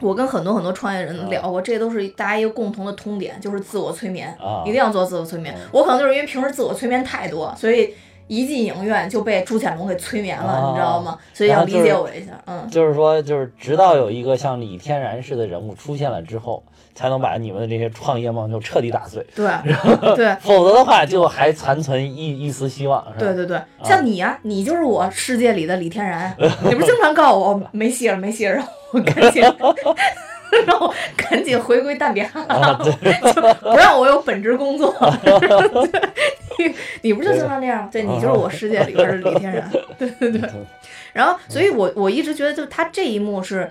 [0.00, 5.68] 我跟很多很多创业人聊过，这都是大家一个共同的通点，就是自我催眠，啊一定要做自我催眠嗯。
[5.72, 7.94] 我可能就是因为平时自我催眠太多，所以
[8.34, 11.18] 一进影院就被朱潜龙给催眠了，啊你知道吗？
[11.34, 12.32] 所以要理解我一下。
[12.46, 16.62] 嗯，就是说，就是直到有一个像李天然式的人物出现了之后，
[16.94, 19.46] 才能把你们的这些创业梦就彻底打碎，对
[20.16, 20.34] 对。
[20.40, 23.04] 否则的话就还残存一一丝希望？
[23.18, 29.42] 对对对，像你呀、你就是我世界里的李天然，你不是经常告诉我没戏了，没戏了，让我赶紧，
[30.66, 33.40] 让我赶紧回归蛋比哈，啊，对，就
[33.70, 34.94] 不让我有本职工作。
[36.58, 37.88] 你你不就经常那样？
[37.90, 39.70] 对你就是我世界里边的李天然。
[39.98, 40.50] 对对对。
[41.12, 43.70] 然后，所以我我一直觉得，就他这一幕是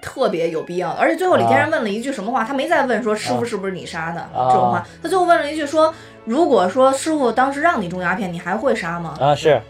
[0.00, 0.96] 特别有必要的。
[0.96, 2.44] 而且最后李天然问了一句什么话？
[2.44, 5.94] 他没再问说师傅是不是你杀的这种话，他最后问了一句说：
[6.24, 9.16] 如果说师傅当时让你种鸦片，你还会杀吗？
[9.20, 9.60] 啊是，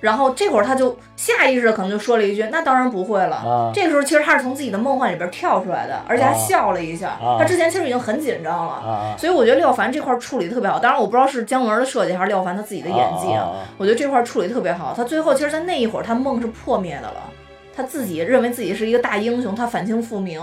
[0.00, 3.36] 然后这会儿他就下意识的可能就说了一句：“那当然不会了。
[3.36, 7.08] 啊这个时候其实他是从自己的梦幻里边跳出来的，而且还啊笑了一下。
[7.08, 8.72] 啊他之前其实已经很紧张了。
[8.72, 13.26] 啊所以我觉得廖凡这块儿处理得特别好，当然我不知道是姜文的设计还是廖凡他自己的演技
[13.76, 14.94] 我觉得这块儿处理得特别好。
[14.96, 17.22] 他最后其实，在那一会儿，他梦是破灭的了，
[17.76, 20.40] 他自己认为自己是一个大英雄，他反清复明，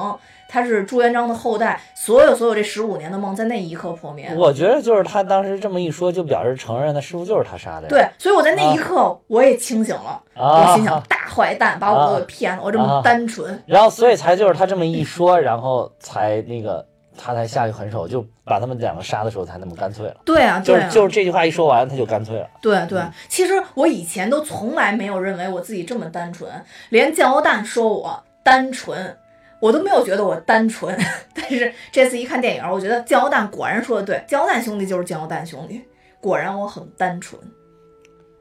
[0.47, 4.31] 他是朱元璋的后代，所有所有这十五年的梦在那一刻破灭。
[4.35, 7.87] 我觉得就是他当时这么一说，就表示承认他师傅就是他杀的呀。
[7.89, 13.61] 对，所以我在那一刻我也清醒了，啊我心想大坏蛋把我给骗了，我这么啊单纯。
[13.65, 16.85] 然后所以才就是他这么一说，然后才那个
[17.17, 20.15] 他才下去狠手，就把他们两个杀的时候才那么干脆了。
[20.23, 22.47] 对啊，就是对啊，就是这句话一说完，他就干脆了。
[22.61, 26.49] 对对，其实我以前都从来没有认为我自己这么单纯，
[26.89, 29.17] 连酱油蛋说我单纯，
[29.66, 30.95] 我都没有觉得我单纯。
[31.34, 35.82] 但是这次一看电影，我觉得酱油蛋果然说的对，酱油蛋兄弟就是酱油蛋兄弟，
[36.22, 37.41] 果然我很单纯。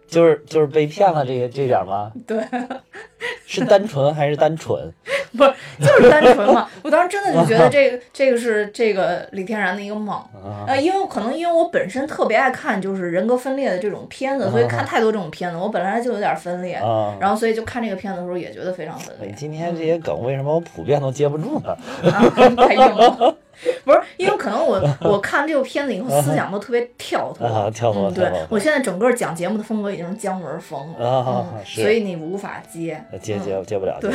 [0.06, 2.12] 就是就是被骗了这个这点吗？
[2.26, 2.44] 对，
[3.46, 4.92] 是单纯还是单纯？
[5.36, 6.68] 不是就是单纯嘛。
[6.82, 10.14] 我当时真的就觉得这个这个是这个李天然的一个梦。
[10.14, 17.16] 啊呃，因为可能因为我本身特别爱看就是人格分裂的这种片子，所以看太多这种片子，我本来就有点分裂，啊！
[17.20, 19.32] 然后所以就看这个片子的时候也觉得非常分裂。
[19.36, 21.76] 今天这些梗为什么我普遍都接不住呢？
[22.12, 23.36] 啊，太硬了。
[23.84, 33.02] 不是，因为可能我我看这个片子以后思想都特别跳脱，啊跳脱嗯，对脱我现在整个讲节目的风格已经是姜文风了，啊嗯，所以你无法接。
[33.22, 33.96] 接接接不了。
[34.00, 34.10] 对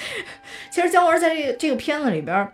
[0.70, 2.52] 其实姜文在这个这个片子里边儿，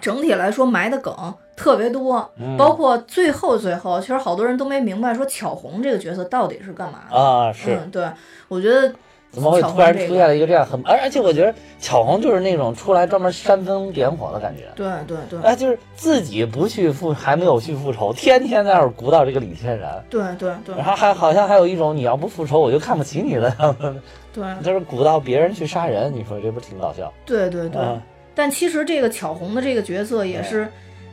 [0.00, 7.16] 整体来说埋的梗特别多，嗯包括最后最后，其实好多人都没明白说巧红这个角色到底是干嘛的。
[7.16, 8.08] 啊，是嗯，对，
[8.48, 8.92] 我觉得
[9.30, 14.64] 怎么会突然出现了一个这样很，而而且我觉得巧红就是那种出来专门煽风点火的感觉。
[14.74, 23.94] 对对对哎，就是自己不去复，还没有去复仇，天天在那儿鼓捣这个李天然，对对对然后还好像还有一种你要不复仇我就看不起你的样子，
[24.34, 27.10] 对就是鼓捣别人去杀人，你说这不挺搞笑？
[27.24, 27.80] 对对对。
[27.80, 28.02] 啊
[28.36, 30.68] 但其实这个巧红的这个角色也是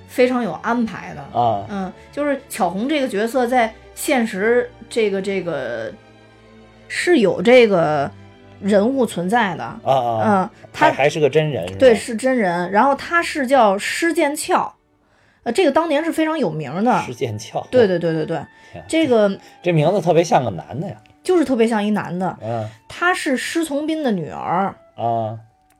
[0.07, 1.21] 非常有安排的。
[1.39, 5.93] 啊嗯，就是巧红这个角色在现实这个这个
[6.87, 8.09] 是有这个
[8.59, 9.63] 人物存在的。
[9.63, 10.21] 啊啊！
[10.25, 11.77] 嗯，他还还是个真人？
[11.77, 14.73] 对是真人，然后他是叫施剑翘，
[15.43, 16.99] 呃，这个当年是非常有名的。
[17.01, 17.63] 施剑翘。
[17.69, 18.41] 对对对对对，
[18.87, 20.95] 这个这名字特别像个男的呀。
[21.23, 24.75] 就是特别像一男的，嗯她是施从斌的女儿。
[24.95, 25.37] 啊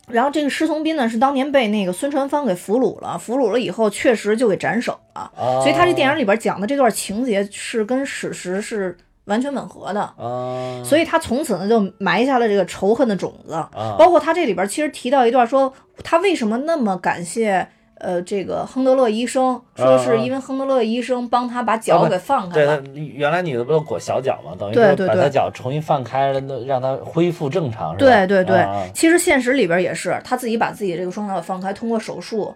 [0.08, 5.32] 然后这个施从斌呢，是当年被那个孙传芳给俘虏了，俘虏了以后确实就给斩首了。
[5.38, 5.62] 啊！
[5.62, 10.02] 所以他这电影里边讲的这段情节是跟史实是完全吻合的。
[10.02, 15.72] 啊，所以他从此呢就埋下了这个仇恨的种子，啊包括他这里边其实提到一段说
[16.04, 17.66] 他为什么那么感谢
[18.02, 22.82] 呃这个亨德勒医生，说是因为亨德勒医生帮他把脚给放开对了。
[22.82, 24.54] 对原来女的不都裹小脚嘛？
[24.60, 27.95] 等于对对对是把她脚重新放开了，那让他恢复正常？
[27.97, 32.54] 对对对，啊其实现实里边也是他自己把自己这个双脚放开，通过手术，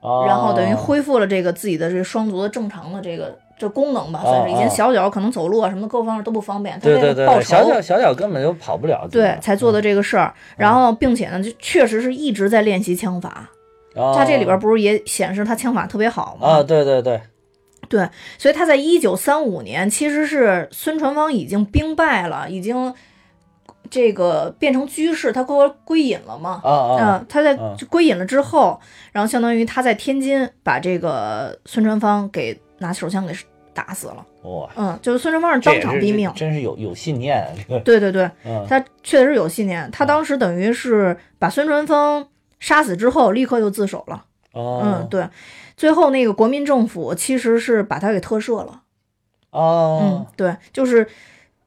[0.00, 13.48] 啊然后等于恢复了这个自己的这个双足的正常的这个这功能吧，算是以前啊小脚可能走路啊什么的各方面都不方便，他对对对对，为了报仇小脚小脚根本就跑不了，对才做的这个事儿，然后并且呢就确实是一直在练习枪法，
[13.96, 16.48] 啊他这里边不是也显示他枪法特别好吗？
[16.48, 17.20] 啊，对对对，
[17.88, 22.94] 对所以他在一九三五年其实是孙传芳已经兵败了，已经
[23.88, 26.60] 这个变成居士，他归归隐了嘛。
[26.64, 28.80] 啊啊嗯，他在嗯归隐了之后，
[29.12, 33.32] 然后相当于他在天津把这个孙传芳给拿手枪给
[33.72, 34.26] 打死了。
[34.42, 36.30] 哇，嗯，就是孙传芳是当场毙命。
[36.34, 37.46] 真是有有信念
[37.84, 39.88] 对对对，嗯他确实有信念。
[39.92, 42.26] 他当时等于是把孙传芳
[42.58, 44.24] 杀死之后，立刻就自首了。
[44.52, 45.28] 哦嗯，对。
[45.76, 48.82] 最后那个国民政府其实是把他给特赦了。
[49.50, 51.06] 嗯哦，对，就是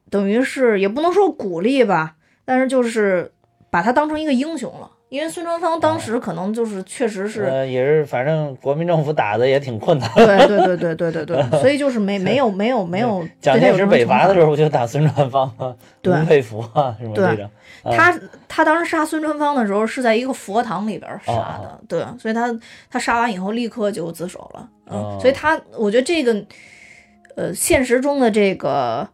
[0.10, 2.16] 等于是也不能说鼓励吧，
[2.46, 3.32] 但是就是
[3.70, 4.92] 把他当成一个英雄了。
[5.10, 10.08] 因为孙传芳当时可能就是确实是，呃也是，反正国民政府打的也挺困难。
[10.14, 15.76] 对对对对对对对，所以就是没没有没有没有蒋介石北伐的时候，候不就打孙传芳吗？
[16.02, 17.46] 对吴佩孚啊，什么对这种。
[17.46, 17.50] 啊
[17.96, 22.54] 他他当时杀孙传芳的时候是在一个佛堂里边杀哦的，对，所以他
[22.92, 26.46] 他杀完以后立刻就自首了，嗯，哦所以他我觉得这个
[27.36, 29.08] 呃现实中的这个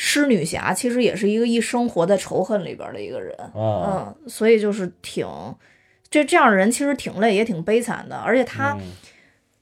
[0.00, 5.26] 施女侠其实也是一个一生活在仇恨里边的一个人，啊嗯，所以就是挺
[6.08, 8.74] 这这样的人其实挺累也挺悲惨的，而且她。
[8.74, 8.80] 嗯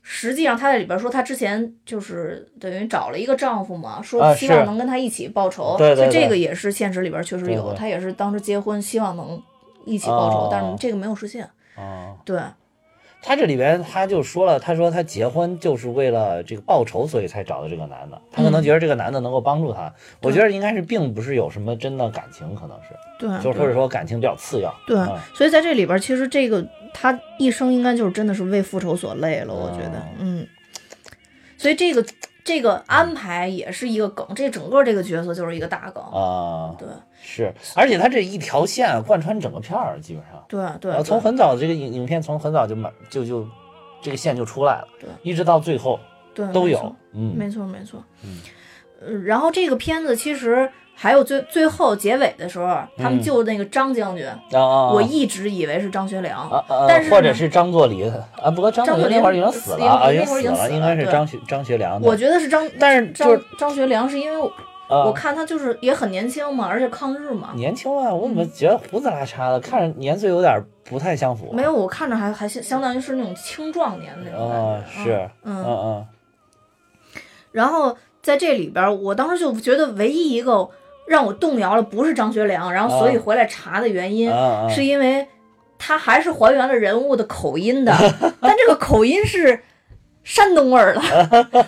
[0.09, 5.75] 实际上，她在里边说，她之前就是等于找了一个丈夫嘛，啊说希望能跟他一起报仇。
[5.77, 9.43] 对对对所以这个也是现实里边确实有，她也是当时结婚希望能
[9.85, 11.43] 一起报仇，哦但是这个没有实现。
[11.75, 12.41] 啊，对，
[13.27, 18.17] 他这里边他就说了，他说他结婚就是为了这个报仇，所以才找的这个男的。
[18.31, 24.73] 他可能觉得这个男的能够帮助他，我觉得应该是并不是有什么真的感情，可能是，对，就或者说感情比较次要。
[24.87, 24.97] 对。
[24.97, 26.65] 嗯，所以在这里边，其实这个
[26.95, 29.99] 他一生应该就是真的是为复仇所累了，我觉得。
[29.99, 30.47] 哦，嗯，
[31.59, 32.07] 所以这个
[32.47, 36.87] 这个安排也是一个梗，这整个这个角色就是一个大梗，啊，对
[37.21, 40.45] 是，而且他这一条线贯穿整个片儿，基本上。
[40.47, 43.45] 对对呃，从很早这个影影片从很早就满就就
[44.01, 45.99] 这个线就出来了，对一直到最后
[46.33, 48.39] 对都有嗯没错没错，嗯
[49.01, 53.23] 呃，然后这个片子其实还有最最后结尾的时候，他们嗯。
[53.23, 58.11] 救那个张将军，啊啊，我一直以为是张学良，啊啊，但是或者是张作霖
[58.43, 64.51] 啊，不过张作霖霖那会儿已经死死了啊，那会儿已经死了，应该是张学张学良，我觉得是张，但是就张是张学良是因为
[64.89, 71.55] 我看他就是也很年轻嘛，而且抗日嘛，年轻啊，我怎么觉得胡子拉碴的，看着年岁有点不太相符啊？
[71.55, 75.03] 没有，我看着还还相相当于是那种青壮年那种感啊，觉。
[75.05, 75.63] 是，嗯。
[75.63, 76.07] 嗯嗯。
[77.53, 80.69] 然后在这里边儿，我当时就觉得唯一一个
[81.07, 84.29] 让我动摇了，不是张学良，然后所以啊回来查的原因，
[84.69, 85.27] 是因为
[85.79, 87.95] 他还是还原了人物的口音的，
[88.43, 89.63] 但这个口音是。
[90.29, 91.01] 山东味儿的，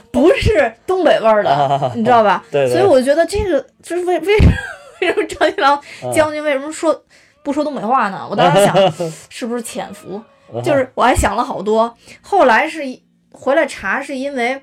[0.10, 2.42] 不是东北味儿的，你知道吧？
[2.50, 4.52] 对对所以我觉得这个就是为为什么
[5.00, 7.04] 为什么张学良嗯将军为什么说
[7.44, 8.26] 不说东北话呢？
[8.28, 8.74] 我当时想，
[9.30, 10.20] 是不是潜伏？
[10.64, 12.82] 就是我还想了好多，后来是
[13.30, 14.60] 回来查，是因为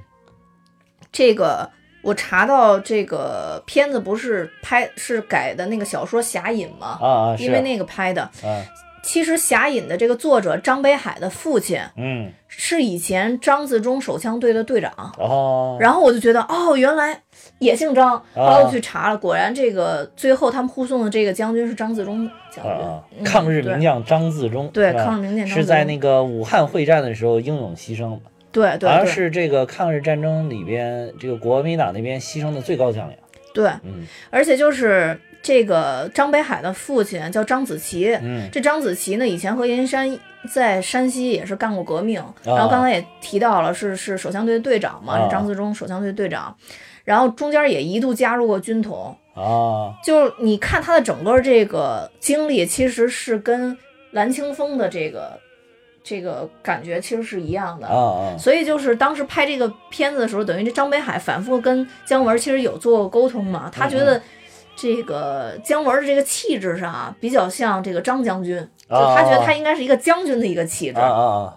[1.10, 1.72] 这个
[2.06, 8.30] 我查到这个片子不是拍是改的那个小说《侠隐》嘛，啊啊，因为那个拍的。
[8.44, 8.64] 嗯
[9.08, 14.92] 其实《侠隐》的这个作者张北海的父亲嗯是以前张自忠手枪队的队长。
[15.20, 17.22] 哦，然后我就觉得，哦，原来
[17.60, 18.18] 也姓张。
[18.34, 28.22] 后啊来我去查了，果然这个最后他们护送的这个将军是张自忠将军，啊嗯，抗日名将张自忠，对抗日名将张自忠是在那个武汉会战的时候英勇牺牲的，
[28.56, 28.90] 对对对。
[28.90, 33.18] 好像是这个抗日战争里边这个国民党那边牺牲的最高将领。
[33.54, 34.08] 对，嗯。
[34.30, 38.48] 而且就是这个张北海的父亲叫张子琪，嗯。
[38.52, 40.20] 这张子琪呢，以前和阎锡山
[40.52, 46.56] 在山西也是干过革命，然后啊刚才也提到了是是手枪队队长嘛，张自忠手枪队队长，
[47.04, 49.94] 然后中间也一度加入过军统，啊。
[50.04, 53.78] 就是你看他的整个这个经历，其实是跟
[54.12, 55.40] 蓝青峰的这个
[56.06, 57.88] 这个感觉其实是一样的。
[57.88, 64.22] 啊啊所以就是当时拍这个片子的时候，等于这张北海反复跟姜文其实有做过沟通嘛，他觉嗯得
[64.76, 68.56] 这个姜文的这个气质上啊，比较像这个张将军，
[68.88, 71.00] 就啊他觉得他应该是一个将军的一个气质。
[71.00, 71.54] 啊啊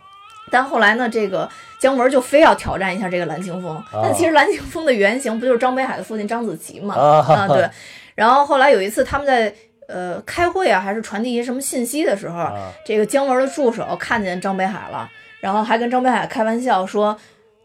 [0.50, 1.46] 但后来呢，这个
[1.78, 6.94] 姜文就非要挑战一下这个蓝青峰，但其实蓝青峰的原型不就是张北海的父亲张子琪嘛？
[6.94, 7.68] 啊啊，对。
[8.14, 9.54] 然后后来有一次他们在
[9.88, 15.10] 呃开会啊，还是传递一些什么信息的时候，啊这个姜文的助手看见张北海了，
[15.40, 17.18] 然后还跟张北海开玩笑说。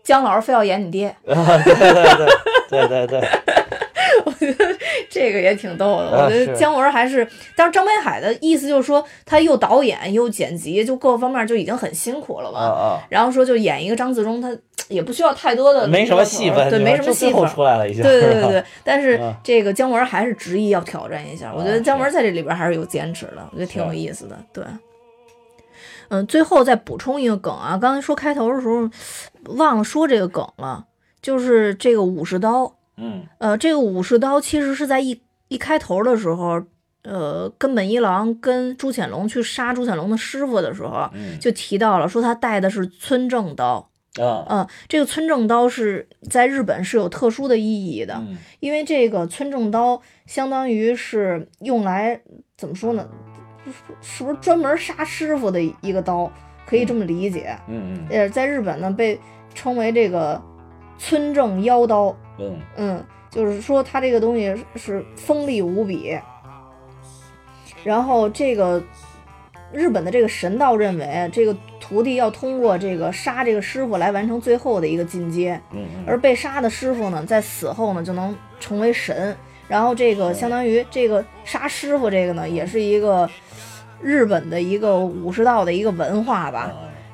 [0.04, 1.36] 姜老师非要演你爹， 啊！
[1.64, 4.68] 对对对对对对，
[5.14, 6.10] 这个也挺逗的。
[6.10, 12.60] 啊我觉得姜文还是，但是张北海的意思就是说，他又导演又剪辑，就各方面就已经很辛苦了嘛。
[12.60, 14.52] 啊啊，然后说就演一个张自忠，他
[14.88, 17.48] 也不需要太多的没什么戏份，对，没什么戏份。
[17.48, 24.36] 出来了对对对对，但是嗯这个姜文还是执意要挑战一下，我觉得啊姜文在这里边还是有坚持的，我觉得挺有意思的。
[24.52, 24.64] 对，
[26.10, 28.90] 嗯，最后再补充一个梗啊，刚才说开头的时候
[29.56, 30.86] 忘了说这个梗了，
[31.22, 36.64] 就是这个武士刀，嗯呃，这个武士刀其实是在一一开头的时候，
[37.04, 43.90] 呃，根本一郎跟朱潜龙去杀朱潜龙的师傅的时候，嗯就提到了说他带的是村正刀。
[44.22, 52.22] 啊嗯，这个村正刀是在日本是有特殊的意义的，嗯因为这个村正刀相当于是用来
[52.56, 53.10] 怎么说呢？
[54.02, 56.32] 是不是专门杀师傅的一个刀？
[56.68, 57.58] 可以这么理解。
[57.68, 59.20] 嗯呃，在日本呢被
[59.56, 60.40] 称为这个
[61.00, 62.16] 村正妖刀。
[62.38, 66.18] 嗯嗯，就是说它这个东西是锋利无比。
[67.84, 68.82] 然后这个
[69.72, 75.60] 日本的这个神道认为，这个徒弟要通过这个杀这个师傅来完成最后的一个进阶，
[76.08, 79.36] 而被杀的师傅呢，在死后呢就能成为神。
[79.68, 83.30] 然后这个相当于这个杀师傅这个呢，也是一个
[84.02, 86.72] 日本的一个武士道的一个文化吧。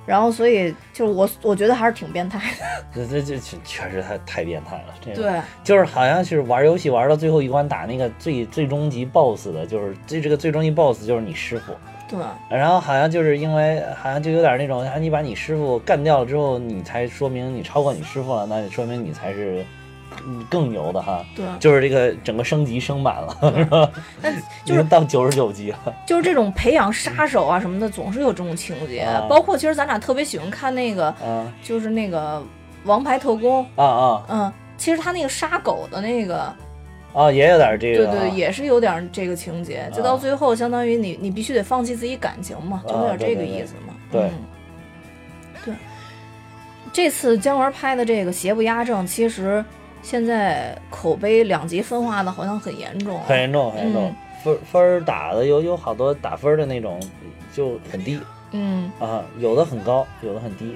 [0.09, 2.65] 啊然后所以就是我我觉得还是挺变态的。
[2.91, 11.73] 这这这确确实太太变态了，这个对，就是好像是玩游戏玩到最后一关打那个最最终级 BOSS 的，就是这这个最终级 BOSS 就是你师傅，
[12.09, 19.63] 对，然后好像就是因为好像就有点那种，啊，你把你师傅干掉了之后，你才说明你超过你师傅了，那说明你才是
[20.25, 23.89] 嗯更牛的哈，对，就是这个整个升级升满了，是吧？
[24.21, 24.31] 那
[24.65, 25.93] 就是到九十九级了。
[26.05, 29.01] 就是这种培养杀手啊什么的，总是有这种情节。
[29.01, 32.37] 啊包括其实咱俩特别喜欢看那个，啊就是那个
[32.83, 36.53] 《王牌特工》，啊啊嗯，其实他那个杀狗的那个，
[37.13, 39.89] 啊，也有点这个啊，对对，也是有点这个情节。
[39.93, 43.93] 就到最后，相当于你你必须得放弃自己感情嘛，就有点这个意思嘛。
[44.11, 44.45] 对对对嗯
[45.65, 45.73] 对。
[46.91, 49.63] 这次姜文拍的这个《邪不压正》，其实
[50.01, 54.07] 现在口碑两极分化的好像很严重啊，很严重，很严重。
[54.07, 56.99] 嗯，分分儿打的有有好多打分儿的那种
[57.53, 58.19] 就很低。
[58.51, 58.91] 嗯。
[58.99, 60.75] 啊，有的很高，有的很低。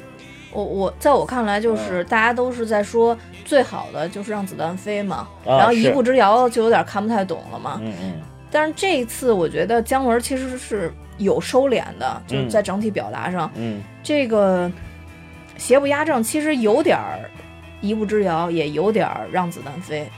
[0.51, 7.80] 我我在我看来，嗯就是大家都是在说最好的就是让子弹飞嘛，啊然后一步之遥就有点看不太懂了嘛。
[7.82, 8.21] 嗯嗯。
[8.51, 12.49] 但是这一次，我觉得姜文其实是有收敛的，就是嗯。
[12.49, 13.82] 在整体表达上，嗯。
[14.03, 14.71] 这个
[15.57, 17.28] 邪不压正其实有点儿
[17.84, 20.09] 一步之遥，也有点儿让子弹飞。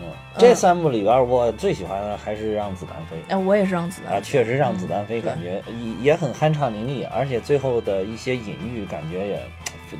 [0.00, 0.06] 嗯，
[0.36, 3.16] 这三部里边儿我最喜欢的还是《让子弹飞》。
[3.28, 4.22] 哎，我也是让子弹啊，飞。
[4.22, 9.40] 确实让子弹飞嗯感觉也也很酣畅淋漓，而且最后的一些隐喻感觉也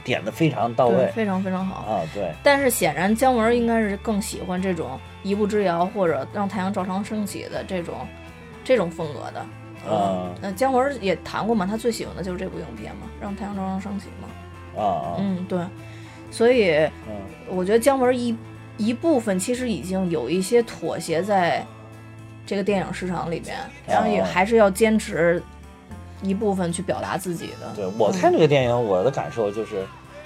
[0.04, 1.80] 点的非常到位非常非常好。
[1.90, 7.96] 啊，对，但是显然姜文应该是更喜欢这种一步之遥或者让太阳照常升起的这种
[8.62, 9.40] 这种风格的。
[9.90, 14.28] 啊那姜文也谈过嘛，他最喜欢的就是这部影片嘛，让太阳照常升起嘛。
[14.80, 15.58] 啊啊，嗯，对。
[16.30, 17.14] 所以嗯
[17.48, 18.36] 我觉得姜文一
[18.76, 21.64] 一部分其实已经有一些妥协在
[22.46, 23.56] 这个电影市场里面，
[23.86, 25.42] 然后也哦还是要坚持
[26.22, 27.72] 一部分去表达自己的。
[27.74, 29.84] 对我看这个电影，我的感受就是。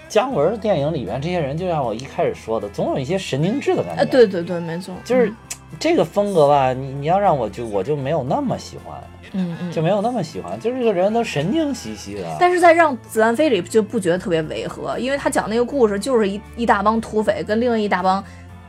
[0.09, 4.03] 姜文的电影里边这些人，就像我一开始说的，总有一些神经质的感觉。
[4.03, 5.33] 哎，对对对，没错，就是
[5.81, 9.73] 这个风格吧，你你要让我就我就没有那么喜欢，嗯嗯。
[9.73, 12.37] 就没有那么喜欢，就是这个人都神经兮兮的。
[12.39, 18.23] 但是在《让子弹飞》里就不觉得特别违和，因为他讲那个故事就是一一大帮土匪跟另一大帮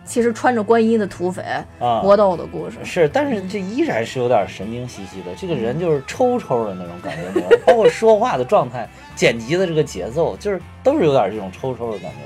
[0.06, 1.42] 其实穿着官衣的土匪
[1.80, 2.78] 啊，搏斗的故事。
[2.84, 12.18] 是，但是这依然是有点神经兮兮的，这个人就是抽抽的那种感觉， 包括说话的状态、剪辑的这个节奏，就是都是有点这种抽抽的感觉。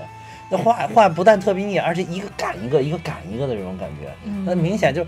[0.50, 4.10] 那话话不但特别腻，而且一个赶一个，一个赶一个的这种感觉，
[4.46, 5.06] 那嗯明显就。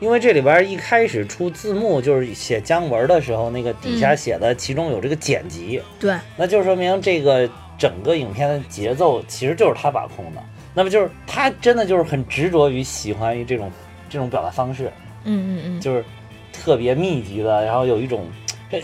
[0.00, 10.42] 因为这里边一开始出字幕就是写姜文的时候，那个底下嗯写的其中有这个剪辑，对，那就说明这个整个影片的节奏其实就是他把控的。
[10.74, 13.70] 那么就是他真的就是很执着于喜欢于这种
[14.08, 14.92] 这种表达方式，
[15.24, 16.04] 嗯嗯嗯，就是
[16.52, 18.26] 特别密集的，然后有一种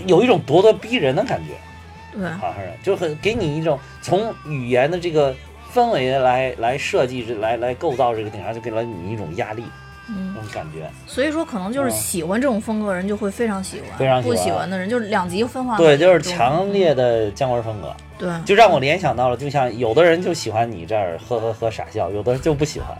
[0.06, 5.32] 有一种咄咄逼人的感觉，对，好像是就很给你一种从语言的这个
[5.72, 9.62] 氛围来来设计来来构造这个电影，就给了你一种压力
[10.44, 10.88] 种感觉。
[11.06, 15.76] 所以说可能就是嗯喜欢这种风格的人就会非常喜欢，非常喜欢不喜欢的人就是两极分化。
[15.76, 22.96] 对，就是强烈的姜文风格，对，就让我联想到了，就像有的人就喜欢你这儿呵呵呵傻笑，有的人就不喜欢。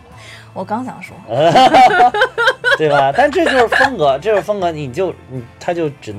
[0.53, 1.15] 我刚想说，
[2.77, 3.11] 对吧？
[3.15, 6.15] 但这就是风格， 这就是风格，你就你他就只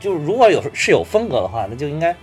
[0.00, 2.14] 就如果有是有风格的话，那就应该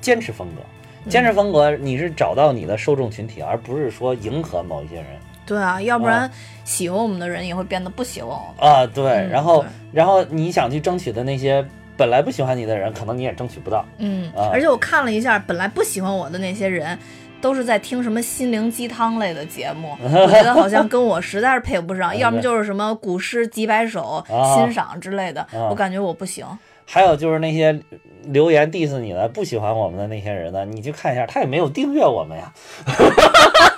[0.00, 0.62] 坚持风格。
[1.08, 5.06] 坚持风格，你是找到你的受众群体，而不是说迎合某一些人
[5.48, 6.30] 对啊，要不然
[6.64, 8.70] 喜欢我们的人也会变得不喜欢我们。
[8.70, 8.86] 啊。
[8.86, 13.84] 对，嗯然后然后你想去争取的那些本来不喜欢你的人，可能你也争取不到。
[13.98, 16.96] 嗯，啊而且我看了一下，本来不喜欢我的那些人。
[17.40, 26.44] 都是在听什么心灵鸡汤类的节目， 我觉得好像跟我实在是配不上， 要么就是什么古诗几百首、啊欣赏之类的，啊我感觉我不行。
[26.84, 27.80] 还有就是那些
[28.24, 32.52] 留言 diss 你的、不喜欢我们的那些人呢，你去看一下，他也没有订阅我们呀，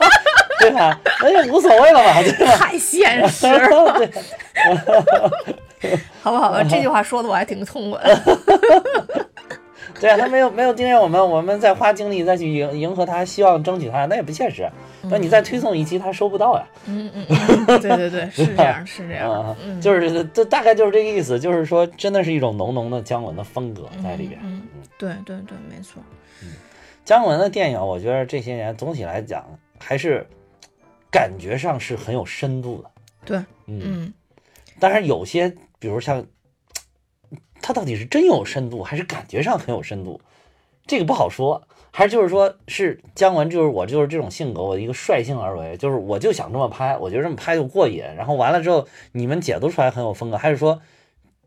[0.60, 1.00] 对吧？
[1.22, 2.56] 那就无所谓了嘛， 对吧？
[2.56, 3.98] 太现实了，
[5.80, 8.20] 对好吧，好吧，这句话说的我还挺痛快的。
[10.00, 14.70] 对啊，他没有没有订阅我们，我们再花精力再去迎迎合他，希望争取他，那也不现实。
[15.02, 16.64] 那你再推送一期，他收不到呀。
[16.86, 24.40] 嗯嗯嗯，对对对，是这样，是这样啊。，嗯，就是这大概就是这个意思，就是说真的是一种浓浓的姜文的风格在里边。
[24.42, 24.62] 嗯，
[24.96, 26.02] 对对对，没错。
[27.04, 29.44] 姜文的电影，我觉得这些年总体来讲
[29.78, 30.26] 还是
[31.10, 32.90] 感觉上是很有深度的。
[33.24, 34.14] 对，嗯，嗯
[34.78, 36.26] 当然有些，比如像
[37.60, 40.20] 他到底是真有深度，还是感觉上很有深度，
[40.86, 41.62] 这个不好说。
[41.92, 48.04] 还是就是说，是姜文，就是我就是这种性格，我一个率性而为，就是我就想这么拍，我觉得这么拍就过瘾。
[48.16, 50.80] 然后完了之后，你们解读出来很有风格，还是说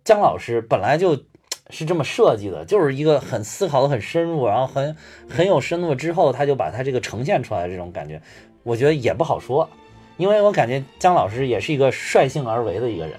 [0.03, 1.23] 姜老师本来就
[1.69, 4.97] 是这么设计的，就是一个很思考的很深入，然后很
[5.29, 8.21] 很有深度之后，他就把他这个呈现出来的这种感觉，
[8.63, 9.69] 我觉得也不好说，
[10.17, 13.15] 因为我感觉姜老师也是一个率性而为的一个人。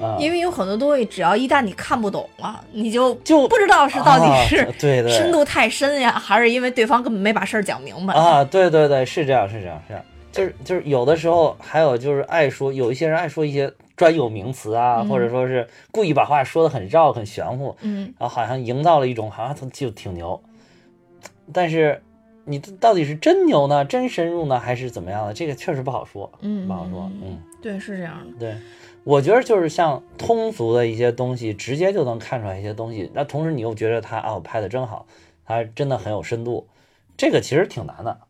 [0.00, 8.12] 嗯，因为有很多东西，只要一旦你看不懂了，你就就不知道是到底啊是对对深度太深呀，还是因为对方根本没把事儿讲明白。
[8.14, 10.04] 啊，对对对，是这样，是这样，是这样。
[10.32, 20.42] 就是就是有的时候还有就是爱说，有一些人爱说一些专有名词啊，嗯或者说是故意把话说的很绕很玄乎，嗯然后好像营造了一种好像他就挺牛，
[21.52, 22.02] 但是
[22.44, 25.34] 你到底是真牛呢，真深入呢，还是怎么样的？
[25.34, 27.38] 这个确实不好说，嗯，不好说，嗯。
[27.62, 28.38] 对，是这样的。
[28.38, 28.54] 对，
[29.04, 33.10] 我觉得就是像通俗的一些东西，直接就能看出来一些东西。
[33.14, 35.06] 那同时你又觉得他啊，我拍的真好，
[35.46, 36.68] 他真的很有深度，
[37.16, 38.20] 这个其实挺难的。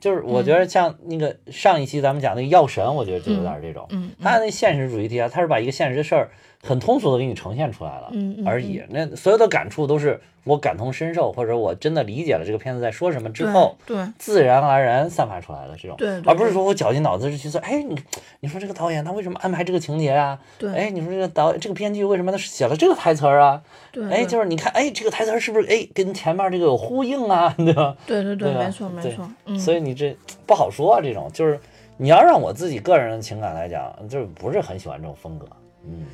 [0.00, 6.30] 就是我觉得像那个上一期咱们讲那个药神，我觉得就有点这种，嗯，他那现实主义题啊，他是把一个现实的事儿
[6.62, 8.12] 很通俗的给你呈现出来了。
[8.46, 17.60] 而已，那所有的感触都是我感同身受，或者我真的理解了这个片子在说什么之后，对自然而然散发出来的这种，对对而不是说我绞尽脑汁去做。
[17.60, 17.96] 哎，你
[18.40, 20.38] 你说这个导演他为什么安排这个情节啊？
[20.58, 23.62] 对，哎，你说这个导这个编剧为什么他写了这个台词儿啊？
[23.92, 27.54] 对，哎，就是你看，哎，这个台词儿是不是哎跟前面这个有呼应啊？
[27.58, 27.96] 对吧？
[28.06, 30.16] 对对对，没错没错，嗯，所以你这
[30.46, 31.60] 不好说啊，这种就是
[31.98, 35.46] 你要让我自己个人的情感来讲，就是不是很喜欢这种风格。
[35.84, 36.06] 嗯，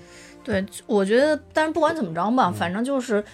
[0.45, 3.25] 对，我觉得，但是不管怎么着吧，反正就是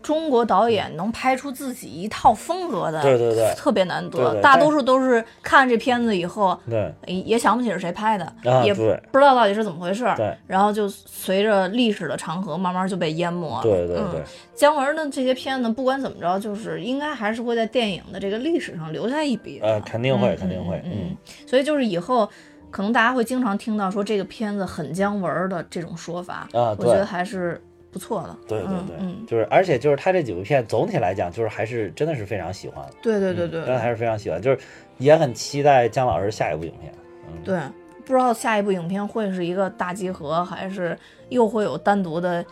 [0.00, 4.18] 中国导演能拍出自己一套风格的，对对对特别难得。
[4.18, 8.32] 对对但大多数都是看这片子以后，对也也想不起是谁拍的，
[8.64, 13.62] 也不知道到底是怎么回事儿，对然后就随着历史的长河，慢慢就被淹没了。
[13.62, 14.24] 对对对嗯，
[14.54, 19.66] 姜文的这些片子，不管怎么着，就是应该还是会在电影的这个历史上留下一笔的。
[19.66, 21.16] 呃，肯定会，嗯肯定会，嗯嗯，
[21.46, 22.28] 所以就是以后。
[22.74, 28.36] 可能大家会经常听到说这个片子很姜文儿的这种说法，啊我觉得还是不错的。
[28.48, 34.58] 对对对，就是而且就是他这几部片总体来讲，就是还是真的是非常喜欢，对对对对真的还是非常喜欢，就是
[34.98, 36.92] 也很期待姜老师下一部影片。
[37.28, 37.60] 嗯，对，
[38.04, 40.98] 不知道下一部影片会是一个大集合，还是
[41.28, 42.44] 又会有单独的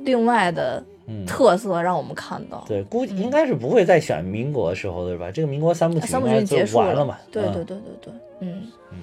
[0.00, 2.64] 另外的嗯特色让我们看到。
[2.66, 5.30] 对，估计应该是不会再选民国时候的是吧？
[5.30, 7.16] 这个民国三部曲三部曲结束完了嘛？
[7.20, 8.98] 嗯对对对对对，嗯嗯，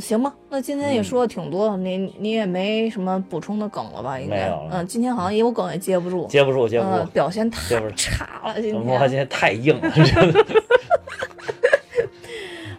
[0.00, 4.18] 行吧，那今天也说的挺多，你你也没什么补充的梗了吧？
[4.20, 9.08] 应该嗯，今天好像也有梗也接不住，接不住，接不嗯，住，表现太差了，今我今天。
[9.10, 9.90] 天太硬了。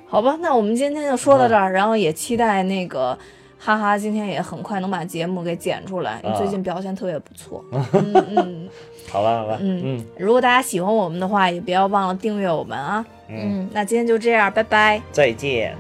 [0.08, 3.18] 好吧，那我们今天就说到这儿，然后也期待那个
[3.58, 7.64] 哈哈今天也很快能把节目给剪出来，你最近表现特别不错。
[7.72, 8.70] 嗯嗯
[9.10, 13.04] 好吧，好吧，嗯嗯，如果大家喜欢我们的话，也不要忘了订阅我们啊。
[13.28, 15.02] 嗯嗯，那今天就这样，拜拜。
[15.12, 15.76] 再见。